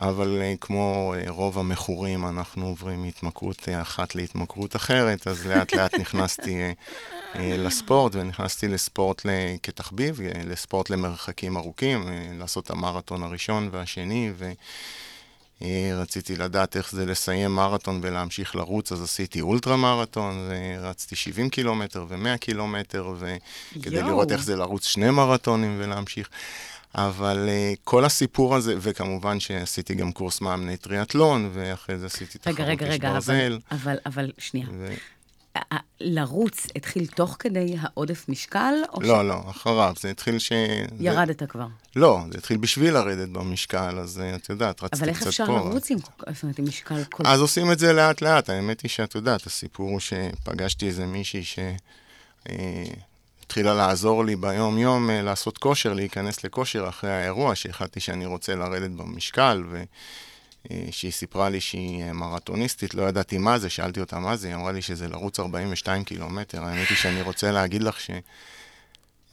[0.00, 5.72] אבל אה, כמו אה, רוב המכורים, אנחנו עוברים מהתמכרות אה, אחת להתמכרות אחרת, אז לאט
[5.74, 6.74] לאט נכנסתי
[7.34, 9.22] לספורט, ונכנסתי לספורט
[9.62, 14.32] כתחביב, לספורט למרחקים ארוכים, לעשות את המרתון הראשון והשני,
[15.62, 22.04] ורציתי לדעת איך זה לסיים מרתון ולהמשיך לרוץ, אז עשיתי אולטרה מרתון, ורצתי 70 קילומטר
[22.08, 24.06] ו-100 קילומטר, וכדי יואו.
[24.06, 26.28] לראות איך זה לרוץ שני מרתונים ולהמשיך.
[26.94, 32.52] אבל uh, כל הסיפור הזה, וכמובן שעשיתי גם קורס מאמני טריאטלון, ואחרי זה עשיתי רגע,
[32.52, 33.58] תחרות רגע, רגע, אבל, ברזל.
[33.70, 34.66] אבל, אבל, שנייה.
[34.78, 34.94] ו...
[36.00, 40.52] לרוץ התחיל תוך כדי העודף משקל, או לא, לא, אחריו, זה התחיל ש...
[40.98, 41.66] שירדת כבר?
[41.94, 42.00] זה...
[42.00, 45.46] לא, זה התחיל בשביל לרדת במשקל, אז uh, את יודעת, רצתי אבל קצת איך אפשר
[45.46, 45.56] פה.
[45.56, 47.22] לרוץ עם, זאת אומרת, עם משקל כל...
[47.26, 51.44] אז עושים את זה לאט לאט, האמת היא שאת יודעת, הסיפור הוא שפגשתי איזה מישהי
[51.44, 51.58] ש...
[53.50, 58.54] אה, התחילה לעזור לי ביום-יום אה, לעשות כושר, להיכנס לכושר אחרי האירוע, שהחלטתי שאני רוצה
[58.54, 59.64] לרדת במשקל,
[60.70, 64.54] ושהיא סיפרה לי שהיא אה, מרתוניסטית, לא ידעתי מה זה, שאלתי אותה מה זה, היא
[64.54, 66.64] אמרה לי שזה לרוץ 42 קילומטר.
[66.64, 68.10] האמת היא שאני רוצה להגיד לך ש...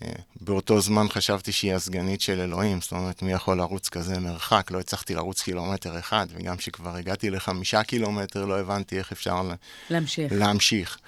[0.04, 0.12] אה,
[0.42, 4.72] באותו זמן חשבתי שהיא הסגנית של אלוהים, זאת אומרת, מי יכול לרוץ כזה מרחק?
[4.72, 9.42] לא הצלחתי לרוץ קילומטר אחד, וגם כשכבר הגעתי לחמישה קילומטר, לא הבנתי איך אפשר
[9.90, 10.32] להמשיך.
[10.32, 11.00] להמשיך.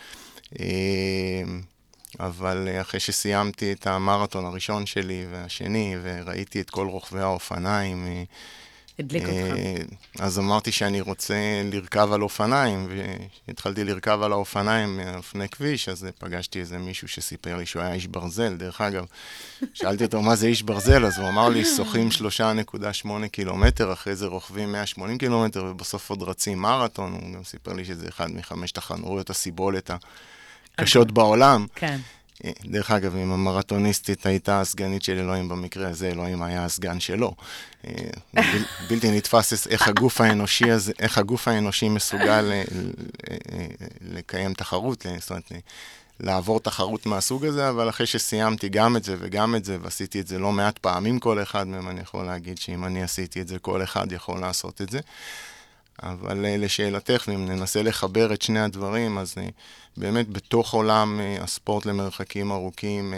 [2.19, 8.23] אבל אה, אחרי שסיימתי את המרתון הראשון שלי והשני, וראיתי את כל רוכבי האופניים, אה,
[8.99, 9.57] הדליק אותך.
[9.57, 9.75] אה,
[10.19, 11.35] אז אמרתי שאני רוצה
[11.71, 12.87] לרכב על אופניים,
[13.47, 17.93] והתחלתי לרכב על האופניים על פני כביש, אז פגשתי איזה מישהו שסיפר לי שהוא היה
[17.93, 18.57] איש ברזל.
[18.57, 19.05] דרך אגב,
[19.73, 24.25] שאלתי אותו מה זה איש ברזל, אז הוא אמר לי, שוחים 3.8 קילומטר, אחרי זה
[24.25, 27.13] רוכבים 180 קילומטר, ובסוף עוד רצים מרתון.
[27.13, 29.91] הוא גם סיפר לי שזה אחד מחמש תחנויות הסיבולת
[30.79, 31.65] הקשות בעולם.
[31.75, 31.97] כן.
[32.45, 37.35] אה, דרך אגב, אם המרתוניסטית הייתה הסגנית של אלוהים במקרה הזה, אלוהים היה הסגן שלו.
[37.87, 37.93] אה,
[38.33, 38.41] בל,
[38.89, 42.63] בלתי נתפס איך הגוף האנושי הזה, איך הגוף האנושי מסוגל ל-
[44.01, 45.51] לקיים תחרות, זאת אומרת,
[46.19, 50.27] לעבור תחרות מהסוג הזה, אבל אחרי שסיימתי גם את זה וגם את זה, ועשיתי את
[50.27, 53.59] זה לא מעט פעמים כל אחד מהם, אני יכול להגיד שאם אני עשיתי את זה,
[53.59, 54.99] כל אחד יכול לעשות את זה.
[56.03, 59.47] אבל אה, לשאלתך, ואם ננסה לחבר את שני הדברים, אז אה,
[59.97, 63.13] באמת בתוך עולם אה, הספורט למרחקים ארוכים,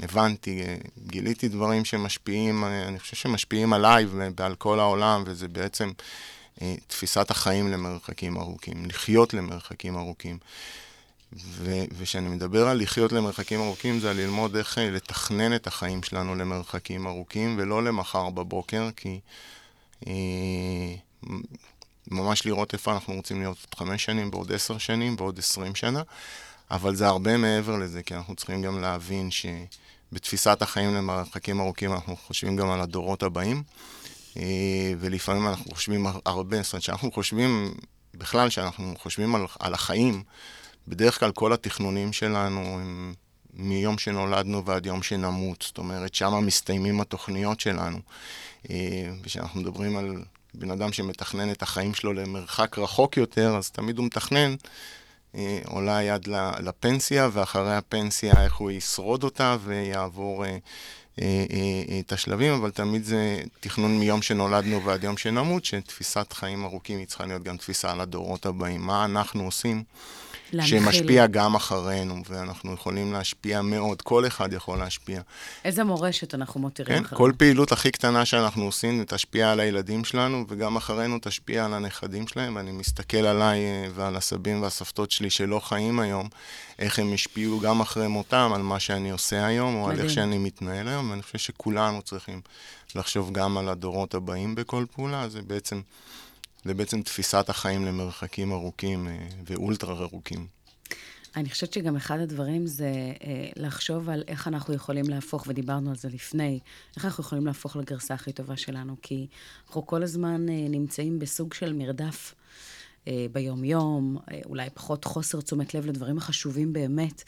[0.00, 0.62] הבנתי,
[1.06, 4.06] גיליתי דברים שמשפיעים, אני חושב שמשפיעים עליי
[4.36, 5.90] ועל כל העולם, וזה בעצם
[6.86, 10.38] תפיסת החיים למרחקים ארוכים, לחיות למרחקים ארוכים.
[11.98, 17.06] וכשאני מדבר על לחיות למרחקים ארוכים, זה על ללמוד איך לתכנן את החיים שלנו למרחקים
[17.06, 19.20] ארוכים, ולא למחר בבוקר, כי
[20.06, 20.12] אה,
[22.10, 26.02] ממש לראות איפה אנחנו רוצים להיות עוד חמש שנים, בעוד עשר שנים, בעוד עשרים שנה,
[26.70, 32.16] אבל זה הרבה מעבר לזה, כי אנחנו צריכים גם להבין שבתפיסת החיים למרחקים ארוכים אנחנו
[32.16, 33.62] חושבים גם על הדורות הבאים,
[34.36, 37.74] אה, ולפעמים אנחנו חושבים הרבה, זאת אומרת, כשאנחנו חושבים,
[38.14, 40.22] בכלל, כשאנחנו חושבים על, על החיים,
[40.88, 43.14] בדרך כלל כל התכנונים שלנו הם
[43.54, 47.98] מיום שנולדנו ועד יום שנמות, זאת אומרת, שם מסתיימים התוכניות שלנו.
[48.70, 50.24] אה, וכשאנחנו מדברים על
[50.58, 54.54] בן אדם שמתכנן את החיים שלו למרחק רחוק יותר, אז תמיד הוא מתכנן,
[55.34, 56.28] אה, עולה יד
[56.60, 60.58] לפנסיה, ואחרי הפנסיה איך הוא ישרוד אותה ויעבור אה,
[61.22, 66.64] אה, אה, את השלבים, אבל תמיד זה תכנון מיום שנולדנו ועד יום שנמות, שתפיסת חיים
[66.64, 68.80] ארוכים היא צריכה להיות גם תפיסה על הדורות הבאים.
[68.80, 69.84] מה אנחנו עושים?
[70.52, 70.80] להנחיל.
[70.80, 75.20] שמשפיע גם אחרינו, ואנחנו יכולים להשפיע מאוד, כל אחד יכול להשפיע.
[75.64, 77.16] איזה מורשת אנחנו מותירים כן, אחרינו.
[77.16, 82.28] כל פעילות הכי קטנה שאנחנו עושים תשפיע על הילדים שלנו, וגם אחרינו תשפיע על הנכדים
[82.28, 86.28] שלהם, ואני מסתכל עליי אה, ועל הסבים והסבתות שלי שלא חיים היום,
[86.78, 90.06] איך הם השפיעו גם אחרי מותם על מה שאני עושה היום, או על מדהים.
[90.06, 92.40] איך שאני מתנהל היום, ואני חושב שכולנו צריכים
[92.94, 95.80] לחשוב גם על הדורות הבאים בכל פעולה, זה בעצם...
[96.66, 100.46] זה בעצם תפיסת החיים למרחקים ארוכים אה, ואולטרה ארוכים.
[101.36, 102.92] אני חושבת שגם אחד הדברים זה
[103.24, 106.58] אה, לחשוב על איך אנחנו יכולים להפוך, ודיברנו על זה לפני,
[106.96, 109.26] איך אנחנו יכולים להפוך לגרסה הכי טובה שלנו, כי
[109.66, 112.34] אנחנו כל הזמן אה, נמצאים בסוג של מרדף
[113.32, 117.22] ביום-יום, אולי פחות חוסר תשומת לב לדברים החשובים באמת,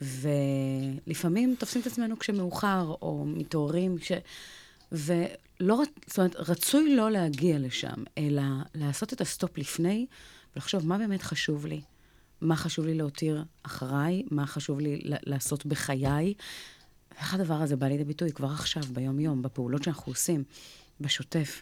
[0.00, 4.12] ולפעמים תופסים את עצמנו כשמאוחר, או מתעוררים כש...
[4.92, 5.26] ולא,
[5.60, 8.42] רצ- זאת אומרת, רצוי לא להגיע לשם, אלא
[8.74, 10.06] לעשות את הסטופ לפני,
[10.56, 11.80] ולחשוב מה באמת חשוב לי.
[12.40, 16.34] מה חשוב לי להותיר אחריי, מה חשוב לי לעשות בחיי.
[17.18, 20.44] איך הדבר הזה בא לידי ביטוי כבר עכשיו, ביום-יום, בפעולות שאנחנו עושים,
[21.00, 21.60] בשוטף.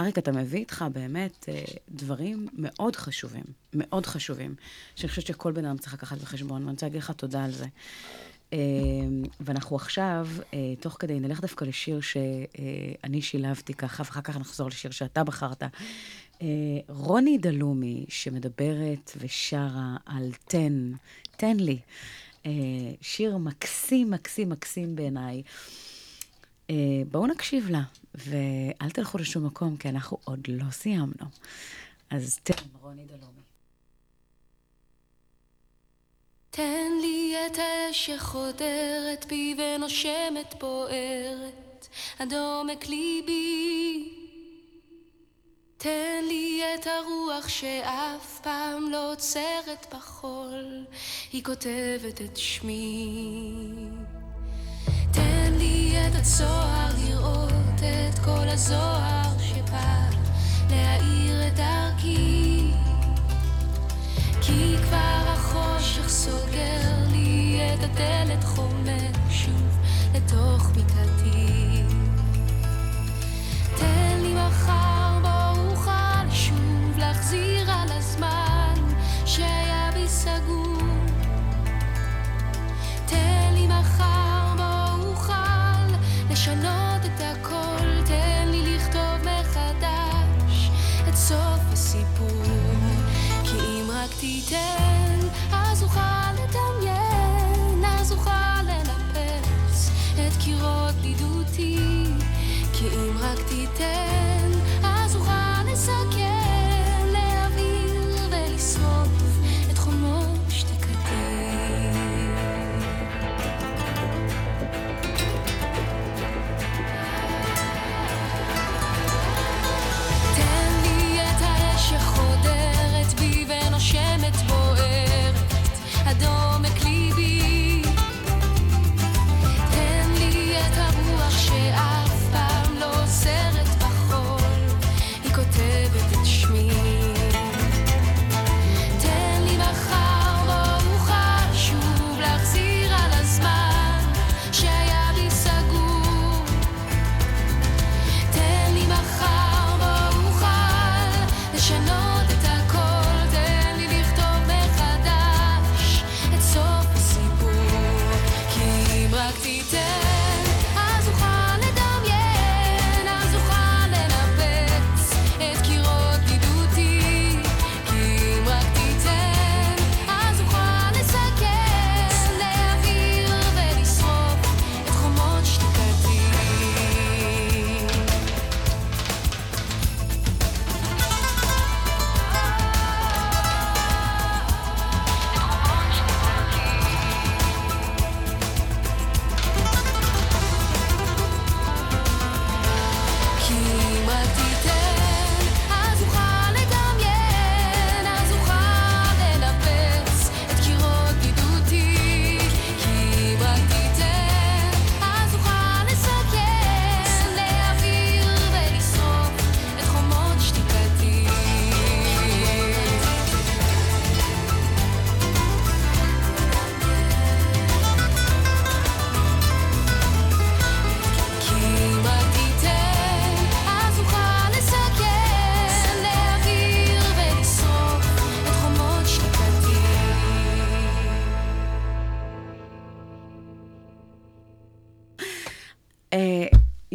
[0.00, 3.44] אריק, אתה מביא איתך באמת אה, דברים מאוד חשובים,
[3.74, 4.54] מאוד חשובים,
[4.96, 7.66] שאני חושבת שכל בן אדם צריך לקחת בחשבון, ואני רוצה להגיד לך תודה על זה.
[8.52, 8.58] אה,
[9.40, 14.90] ואנחנו עכשיו, אה, תוך כדי, נלך דווקא לשיר שאני שילבתי ככה, ואחר כך נחזור לשיר
[14.90, 15.62] שאתה בחרת.
[16.88, 20.92] רוני דלומי, שמדברת ושרה על תן,
[21.36, 21.78] תן לי.
[23.00, 25.42] שיר מקסים, מקסים, מקסים בעיניי.
[27.10, 27.82] בואו נקשיב לה.
[28.14, 31.26] ואל תלכו לשום מקום, כי אנחנו עוד לא סיימנו.
[32.10, 33.41] אז תן, רוני דלומי.
[36.54, 41.88] תן לי את האש שחודרת בי ונושמת בוערת
[42.18, 44.12] עד עומק ליבי.
[45.76, 50.84] תן לי את הרוח שאף פעם לא עוצרת בחול,
[51.32, 53.66] היא כותבת את שמי.
[55.12, 59.11] תן לי את הצוהר לראות את כל הזוהר
[68.02, 69.78] הדלת חומר שוב
[70.14, 71.82] לתוך מיטתי
[73.76, 78.74] תן לי מחר בו אוכל שוב להחזיר על הזמן
[79.26, 80.78] שהיה בי סגור.
[83.06, 85.32] תן לי מחר בו אוכל
[86.30, 86.82] לשנות
[94.22, 94.91] תיתן,
[103.82, 104.21] רק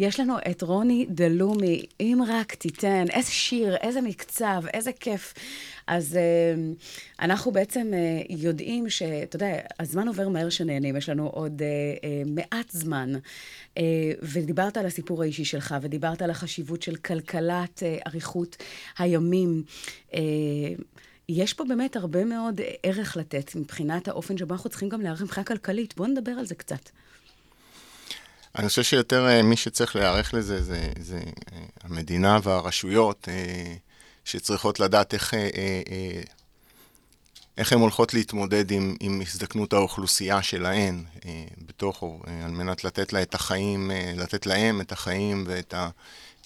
[0.08, 5.34] יש לנו את רוני דלומי, אם רק תיתן, איזה שיר, איזה מקצב, איזה כיף.
[5.86, 6.54] אז אה,
[7.20, 11.68] אנחנו בעצם אה, יודעים שאתה יודע, הזמן עובר מהר שנהנים, יש לנו עוד אה,
[12.04, 13.12] אה, מעט זמן.
[13.78, 13.82] אה,
[14.22, 18.56] ודיברת על הסיפור האישי שלך, ודיברת על החשיבות של כלכלת אה, אריכות
[18.98, 19.62] הימים.
[20.14, 20.20] אה,
[21.28, 25.44] יש פה באמת הרבה מאוד ערך לתת מבחינת האופן שבו אנחנו צריכים גם להיערך מבחינה
[25.44, 25.94] כלכלית.
[25.96, 26.90] בואו נדבר על זה קצת.
[28.58, 31.20] אני חושב שיותר אה, מי שצריך להיערך לזה זה, זה
[31.52, 33.74] אה, המדינה והרשויות, אה,
[34.24, 35.34] שצריכות לדעת איך,
[37.58, 41.04] איך הן הולכות להתמודד עם, עם הזדקנות האוכלוסייה שלהן
[41.66, 45.74] בתוכו, על מנת לתת לה את החיים, לתת להם את החיים ואת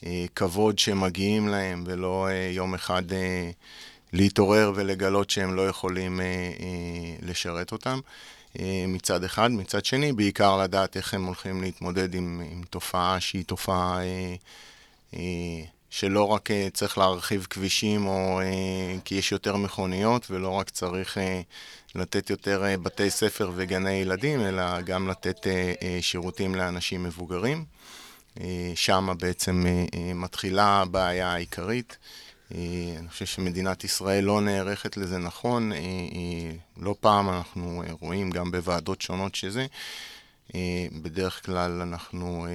[0.02, 3.02] הכבוד שמגיעים להם, ולא יום אחד
[4.12, 6.20] להתעורר ולגלות שהם לא יכולים
[7.22, 8.00] לשרת אותם.
[8.88, 9.50] מצד אחד.
[9.50, 14.34] מצד שני, בעיקר לדעת איך הם הולכים להתמודד עם, עם תופעה שהיא תופעה אה,
[15.14, 20.70] אה, שלא רק אה, צריך להרחיב כבישים או אה, כי יש יותר מכוניות, ולא רק
[20.70, 21.40] צריך אה,
[21.94, 27.64] לתת יותר אה, בתי ספר וגני ילדים, אלא גם לתת אה, אה, שירותים לאנשים מבוגרים.
[28.40, 31.96] אה, שם בעצם אה, אה, מתחילה הבעיה העיקרית.
[32.00, 32.32] אה,
[32.98, 35.72] אני חושב שמדינת ישראל לא נערכת לזה נכון.
[35.72, 39.66] אה, אה, לא פעם אנחנו רואים גם בוועדות שונות שזה.
[41.03, 42.46] בדרך כלל אנחנו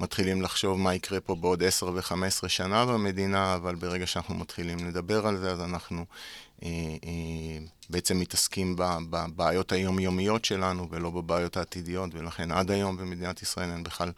[0.00, 5.26] מתחילים לחשוב מה יקרה פה בעוד 10 ו-15 שנה במדינה, אבל ברגע שאנחנו מתחילים לדבר
[5.26, 6.04] על זה, אז אנחנו
[6.62, 6.68] אה,
[7.04, 7.58] אה,
[7.90, 8.76] בעצם מתעסקים
[9.10, 14.12] בבעיות היומיומיות שלנו ולא בבעיות העתידיות, ולכן עד היום במדינת ישראל אין בכלל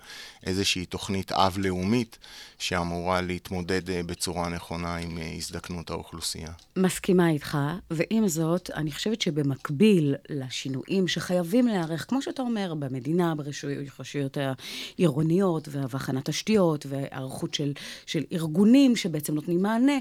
[0.47, 2.19] איזושהי תוכנית אב לאומית
[2.59, 6.51] שאמורה להתמודד אה, בצורה נכונה עם הזדקנות האוכלוסייה.
[6.77, 7.59] מסכימה איתך,
[7.91, 16.25] ועם זאת, אני חושבת שבמקביל לשינויים שחייבים להיערך, כמו שאתה אומר, במדינה, ברשויות העירוניות, והכנת
[16.31, 17.73] תשתיות, והיערכות של,
[18.07, 19.99] של ארגונים שבעצם נותנים מענה,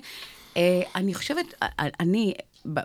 [0.57, 2.33] אה, אני חושבת, אה, אה, אני,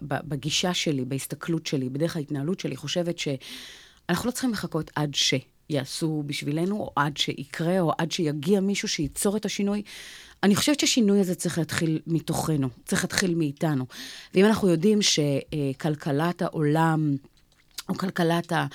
[0.08, 5.34] בגישה שלי, בהסתכלות שלי, בדרך ההתנהלות שלי, חושבת שאנחנו לא צריכים לחכות עד ש...
[5.70, 9.82] יעשו בשבילנו, או עד שיקרה, או עד שיגיע מישהו שייצור את השינוי.
[10.42, 13.86] אני חושבת שהשינוי הזה צריך להתחיל מתוכנו, צריך להתחיל מאיתנו.
[14.34, 17.16] ואם אנחנו יודעים שכלכלת העולם,
[17.92, 18.66] או כלכלת ה...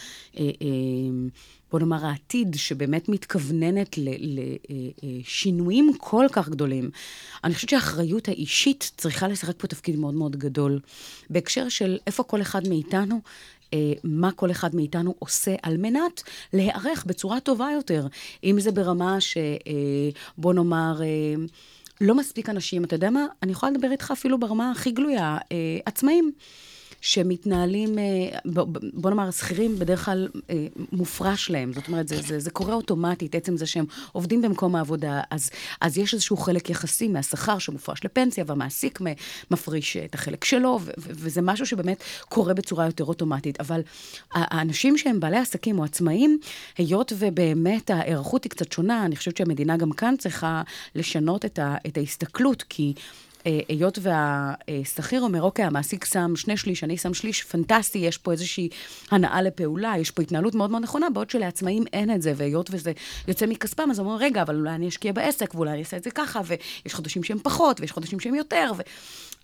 [1.71, 3.95] בוא נאמר, העתיד, שבאמת מתכווננת
[5.03, 6.89] לשינויים כל כך גדולים.
[7.43, 10.79] אני חושבת שהאחריות האישית צריכה לשחק פה תפקיד מאוד מאוד גדול,
[11.29, 13.21] בהקשר של איפה כל אחד מאיתנו
[13.73, 18.07] אה, מה כל אחד מאיתנו עושה על מנת להיערך בצורה טובה יותר.
[18.43, 21.45] אם זה ברמה שבוא אה, נאמר, אה,
[22.01, 23.25] לא מספיק אנשים, אתה יודע מה?
[23.43, 25.37] אני יכולה לדבר איתך אפילו ברמה הכי גלויה,
[25.85, 26.31] עצמאים.
[27.01, 28.39] שמתנהלים, אה,
[28.93, 31.73] בוא נאמר, שכירים בדרך כלל אה, מופרש להם.
[31.73, 35.49] זאת אומרת, זה, זה, זה קורה אוטומטית, עצם זה שהם עובדים במקום העבודה, אז,
[35.81, 38.99] אז יש איזשהו חלק יחסי מהשכר שמופרש לפנסיה, והמעסיק
[39.51, 43.61] מפריש את החלק שלו, ו- וזה משהו שבאמת קורה בצורה יותר אוטומטית.
[43.61, 43.81] אבל
[44.31, 46.39] האנשים שהם בעלי עסקים או עצמאים,
[46.77, 50.61] היות ובאמת ההיערכות היא קצת שונה, אני חושבת שהמדינה גם כאן צריכה
[50.95, 52.93] לשנות את, ה- את ההסתכלות, כי...
[53.47, 58.31] אה, היות והשכיר אומר, אוקיי, המעסיק שם שני שליש, אני שם שליש, פנטסטי, יש פה
[58.31, 58.69] איזושהי
[59.11, 62.91] הנאה לפעולה, יש פה התנהלות מאוד מאוד נכונה, בעוד שלעצמאים אין את זה, והיות וזה
[63.27, 66.11] יוצא מכספם, אז אומרים, רגע, אבל אולי אני אשקיע בעסק, ואולי אני אעשה את זה
[66.11, 68.71] ככה, ויש חודשים שהם פחות, ויש חודשים שהם יותר,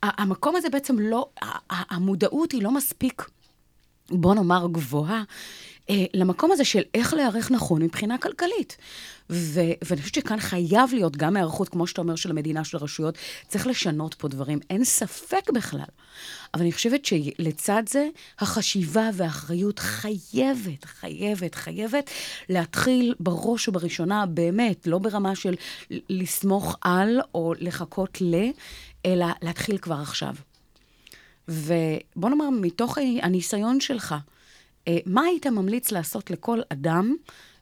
[0.03, 1.29] והמקום הזה בעצם לא,
[1.69, 3.29] המודעות היא לא מספיק,
[4.09, 5.23] בוא נאמר, גבוהה.
[5.89, 8.77] אה, למקום הזה של איך להיערך נכון מבחינה כלכלית.
[9.29, 13.17] ו- ואני חושבת שכאן חייב להיות גם היערכות, כמו שאתה אומר, של המדינה, של הרשויות.
[13.47, 15.85] צריך לשנות פה דברים, אין ספק בכלל.
[16.53, 18.07] אבל אני חושבת שלצד זה,
[18.39, 22.09] החשיבה והאחריות חייבת, חייבת, חייבת
[22.49, 25.55] להתחיל בראש ובראשונה, באמת, לא ברמה של
[26.09, 28.35] לסמוך על או לחכות ל,
[29.05, 30.35] אלא להתחיל כבר עכשיו.
[31.47, 34.15] ובוא נאמר, מתוך הניסיון שלך,
[35.05, 37.15] מה היית ממליץ לעשות לכל אדם,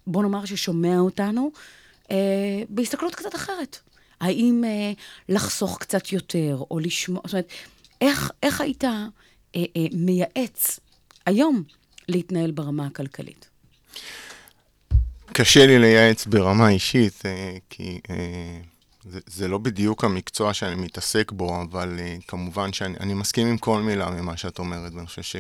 [0.08, 1.52] בוא נאמר ששומע אותנו,
[2.12, 3.80] אה, בהסתכלות קצת אחרת?
[4.22, 4.92] האם אה,
[5.30, 7.48] לחסוך קצת יותר, או לשמוע, זאת אומרת,
[8.02, 9.08] איך, איך היית אה,
[9.56, 9.62] אה,
[9.94, 10.80] מייעץ
[11.26, 11.64] היום
[12.08, 13.50] להתנהל ברמה הכלכלית?
[15.34, 18.60] קשה לי לייעץ ברמה אישית, אה, כי אה,
[19.04, 23.82] זה, זה לא בדיוק המקצוע שאני מתעסק בו, אבל אה, כמובן שאני מסכים עם כל
[23.82, 25.40] מילה ממה שאת אומרת, ואני חושב.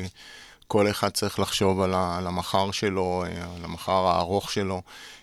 [0.72, 4.82] כל אחד צריך לחשוב על, על המחר שלו, אה, על המחר הארוך שלו,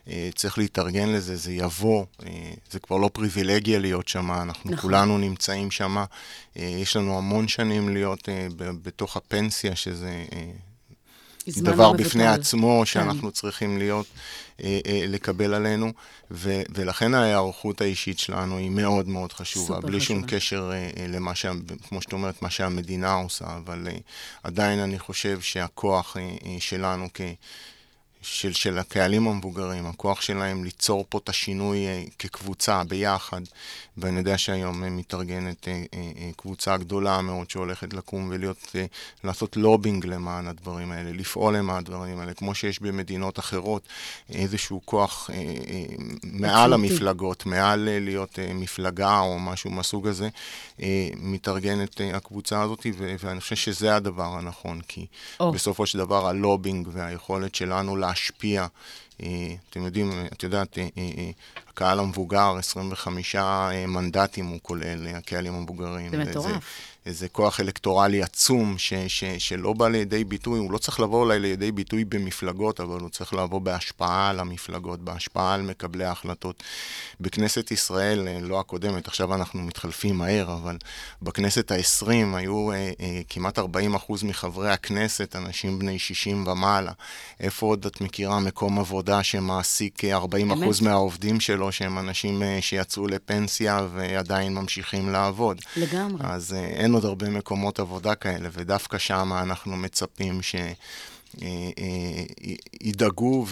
[0.09, 4.82] אה, צריך להתארגן לזה, זה יבוא, אה, זה כבר לא פריבילגיה להיות שם, אנחנו נכון.
[4.82, 6.05] כולנו נמצאים שם,
[6.57, 10.24] יש לנו המון שנים להיות בתוך הפנסיה, שזה
[11.57, 12.86] דבר בפני עצמו כן.
[12.86, 14.07] שאנחנו צריכים להיות,
[14.62, 15.92] אה, אה, לקבל עלינו,
[16.30, 21.53] ו, ולכן ההיערכות האישית שלנו היא מאוד מאוד חשובה, בלי שום קשר אה, למה, שה,
[21.88, 23.88] כמו שאת אומרת, מה שהמדינה עושה, אבל
[24.42, 26.16] עדיין אני חושב שהכוח
[26.59, 27.20] שלנו כ...
[28.23, 33.41] של, של הקהלים המבוגרים, הכוח שלהם ליצור פה את השינוי אה, כקבוצה, ביחד.
[33.97, 38.77] ואני יודע שהיום מתארגנת אה, אה, קבוצה גדולה מאוד שהולכת לקום ולהיות,
[39.25, 43.83] לעשות לובינג למען הדברים האלה, לפעול למען הדברים האלה, כמו שיש במדינות אחרות,
[44.31, 45.31] איזשהו כוח
[46.23, 50.29] מעל המפלגות, מעל להיות מפלגה או משהו מהסוג הזה,
[51.16, 55.07] מתארגנת הקבוצה הזאת, ואני חושב שזה הדבר הנכון, כי
[55.43, 55.45] oh.
[55.45, 58.66] בסופו של דבר הלובינג והיכולת שלנו להשפיע
[59.71, 60.79] אתם יודעים, את יודעת,
[61.69, 63.37] הקהל המבוגר, 25
[63.89, 66.11] מנדטים הוא כולל, הקהלים המבוגרים.
[66.11, 66.89] זה מטורף.
[67.09, 71.39] איזה כוח אלקטורלי עצום ש, ש, שלא בא לידי ביטוי, הוא לא צריך לבוא אולי
[71.39, 76.62] לידי ביטוי במפלגות, אבל הוא צריך לבוא בהשפעה על המפלגות, בהשפעה על מקבלי ההחלטות.
[77.21, 80.77] בכנסת ישראל, אה, לא הקודמת, עכשיו אנחנו מתחלפים מהר, אבל
[81.23, 83.62] בכנסת ה-20 היו אה, אה, כמעט 40%
[84.23, 86.93] מחברי הכנסת, אנשים בני 60 ומעלה.
[87.41, 90.06] איפה עוד את מכירה מקום עבודה שמעסיק 40%
[90.42, 90.82] אמת.
[90.82, 95.61] מהעובדים שלו, שהם אנשים אה, שיצאו לפנסיה ועדיין ממשיכים לעבוד?
[95.76, 96.22] לגמרי.
[96.24, 100.54] אז אה, אין עוד הרבה מקומות עבודה כאלה, ודווקא שם אנחנו מצפים ש...
[101.43, 103.47] אה, אה, ידאגו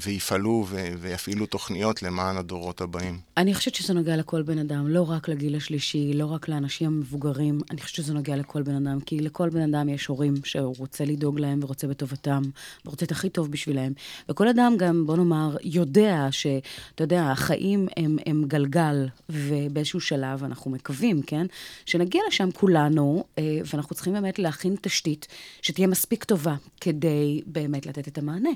[0.00, 0.66] ויפעלו
[0.98, 3.18] ויפעילו תוכניות למען הדורות הבאים.
[3.36, 7.60] אני חושבת שזה נוגע לכל בן אדם, לא רק לגיל השלישי, לא רק לאנשים המבוגרים,
[7.70, 11.04] אני חושבת שזה נוגע לכל בן אדם, כי לכל בן אדם יש הורים שהוא רוצה
[11.04, 12.42] לדאוג להם ורוצה בטובתם,
[12.86, 13.92] ורוצה את הכי טוב בשבילם.
[14.28, 20.70] וכל אדם גם, בוא נאמר, יודע שאתה יודע, החיים הם, הם גלגל, ובאיזשהו שלב אנחנו
[20.70, 21.46] מקווים, כן,
[21.86, 25.26] שנגיע לשם כולנו, אה, ואנחנו צריכים באמת להכין תשתית
[25.62, 27.05] שתהיה מספיק טובה כדי...
[27.06, 28.50] כדי באמת לתת את המענה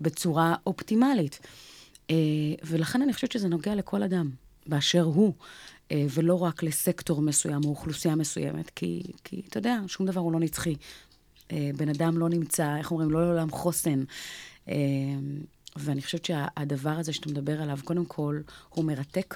[0.00, 1.40] בצורה אופטימלית.
[2.10, 2.16] אה,
[2.62, 4.30] ולכן אני חושבת שזה נוגע לכל אדם,
[4.66, 5.34] באשר הוא,
[5.92, 10.32] אה, ולא רק לסקטור מסוים או אוכלוסייה מסוימת, כי, כי אתה יודע, שום דבר הוא
[10.32, 10.74] לא נצחי.
[11.52, 14.04] אה, בן אדם לא נמצא, איך אומרים, לא לעולם חוסן.
[15.76, 19.34] ואני חושבת שהדבר הזה שאתה מדבר עליו, קודם כל, הוא מרתק,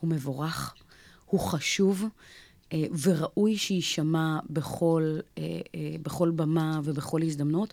[0.00, 0.74] הוא מבורך,
[1.26, 2.04] הוא חשוב.
[2.72, 5.42] אה, וראוי שיישמע בכל, אה,
[5.74, 7.72] אה, בכל במה ובכל הזדמנות.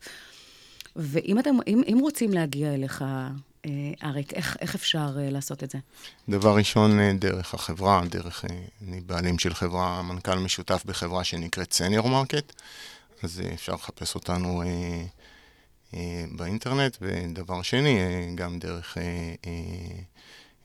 [0.96, 3.06] ואם אתם, אם, אם רוצים להגיע אליך,
[4.04, 5.78] אריק, איך, איך אפשר לעשות את זה?
[6.30, 8.46] דבר ראשון, דרך החברה, דרך,
[8.88, 12.54] אני בעלים של חברה, מנכ"ל משותף בחברה שנקראת סניור מרקט,
[13.24, 15.06] אז אפשר לחפש אותנו אה,
[15.94, 18.00] אה, באינטרנט, ודבר שני,
[18.36, 18.98] גם דרך...
[18.98, 19.04] אה,
[19.46, 20.02] אה,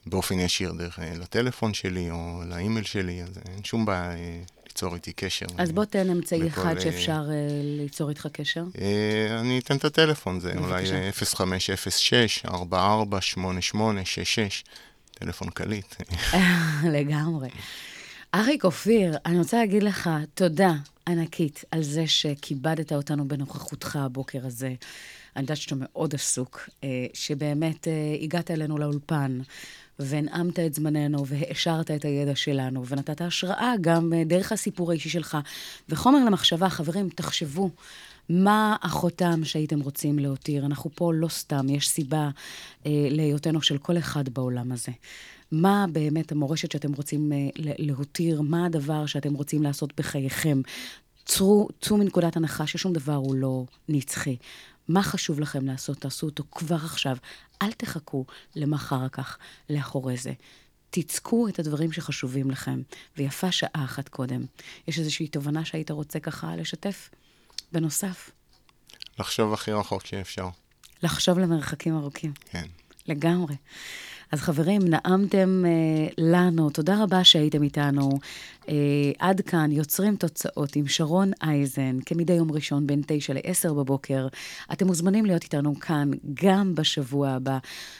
[0.07, 4.94] באופן ישיר דרך אה, לטלפון שלי או לאימייל שלי, אז אין שום בעיה אה, ליצור
[4.94, 5.46] איתי קשר.
[5.59, 7.22] אז בוא תן אמצעי אחד אה, שאפשר
[7.62, 8.64] ליצור איתך קשר.
[9.40, 10.84] אני אתן את הטלפון, זה אולי
[12.46, 12.48] 0506-448866,
[15.14, 15.94] טלפון קליט.
[16.94, 17.48] לגמרי.
[18.34, 20.72] אריק אופיר, אני רוצה להגיד לך תודה
[21.09, 24.74] ענקית על זה שכיבדת אותנו בנוכחותך הבוקר הזה.
[25.36, 26.68] אני יודעת שאתה מאוד עסוק,
[27.14, 27.88] שבאמת
[28.22, 29.38] הגעת אלינו לאולפן.
[30.07, 35.38] והנעמת את זמננו, והעשרת את הידע שלנו, ונתת השראה גם אה, דרך הסיפור האישי שלך.
[35.88, 37.70] וחומר למחשבה, חברים, תחשבו.
[38.28, 40.66] מה החותם שהייתם רוצים להותיר?
[40.66, 42.30] אנחנו פה לא סתם, יש סיבה
[42.86, 44.92] אה, להיותנו של כל אחד בעולם הזה.
[45.53, 48.40] מה באמת המורשת שאתם רוצים אה, להותיר?
[48.40, 50.61] מה הדבר שאתם רוצים לעשות בחייכם?
[51.24, 54.36] צרו, צאו מנקודת הנחה ששום דבר הוא לא נצחי.
[54.93, 57.16] מה חשוב לכם לעשות, תעשו אותו כבר עכשיו.
[57.62, 58.26] אל תחכו
[58.57, 59.38] למחר כך,
[59.70, 60.32] לאחורי זה.
[60.90, 62.82] תצקו את הדברים שחשובים לכם,
[63.16, 64.45] ויפה שעה אחת קודם.
[64.88, 67.11] יש איזושהי תובנה שהיית רוצה ככה לשתף?
[67.72, 68.30] בנוסף.
[69.18, 70.49] לחשוב הכי רחוק שאפשר.
[71.03, 72.32] לחשוב למרחקים ארוכים.
[72.51, 72.66] כן.
[73.07, 73.55] לגמרי.
[74.32, 75.70] אז חברים, נעמתם אה,
[76.18, 78.10] לנו, תודה רבה שהייתם איתנו.
[78.68, 78.74] אה,
[79.18, 84.26] עד כאן יוצרים תוצאות עם שרון אייזן, כמדי יום ראשון בין 9 ל-10 בבוקר.
[84.72, 86.10] אתם מוזמנים להיות איתנו כאן
[86.44, 87.58] גם בשבוע הבא.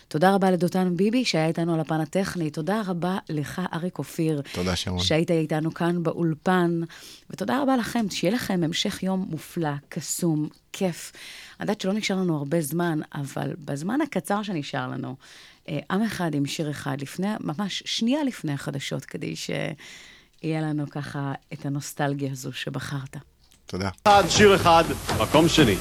[0.09, 2.51] תודה רבה לדותן ביבי שהיה איתנו על הפן הטכני.
[2.51, 4.43] תודה רבה לך, אריק אופיר.
[4.53, 5.01] תודה, שרון.
[5.01, 6.81] שהיית איתנו כאן באולפן.
[7.31, 11.13] ותודה רבה לכם, שיהיה לכם המשך יום מופלא, קסום, כיף.
[11.61, 15.17] אני יודעת שלא נשאר לנו הרבה זמן, אבל בזמן הקצר שנשאר לנו,
[15.69, 21.67] עם אחד עם שיר אחד, לפני, ממש שנייה לפני החדשות, כדי שיהיה לנו ככה את
[21.67, 23.17] הנוסטלגיה הזו שבחרת.
[23.67, 23.91] תודה.
[24.29, 24.85] שיר אחד,
[25.21, 25.77] מקום שני.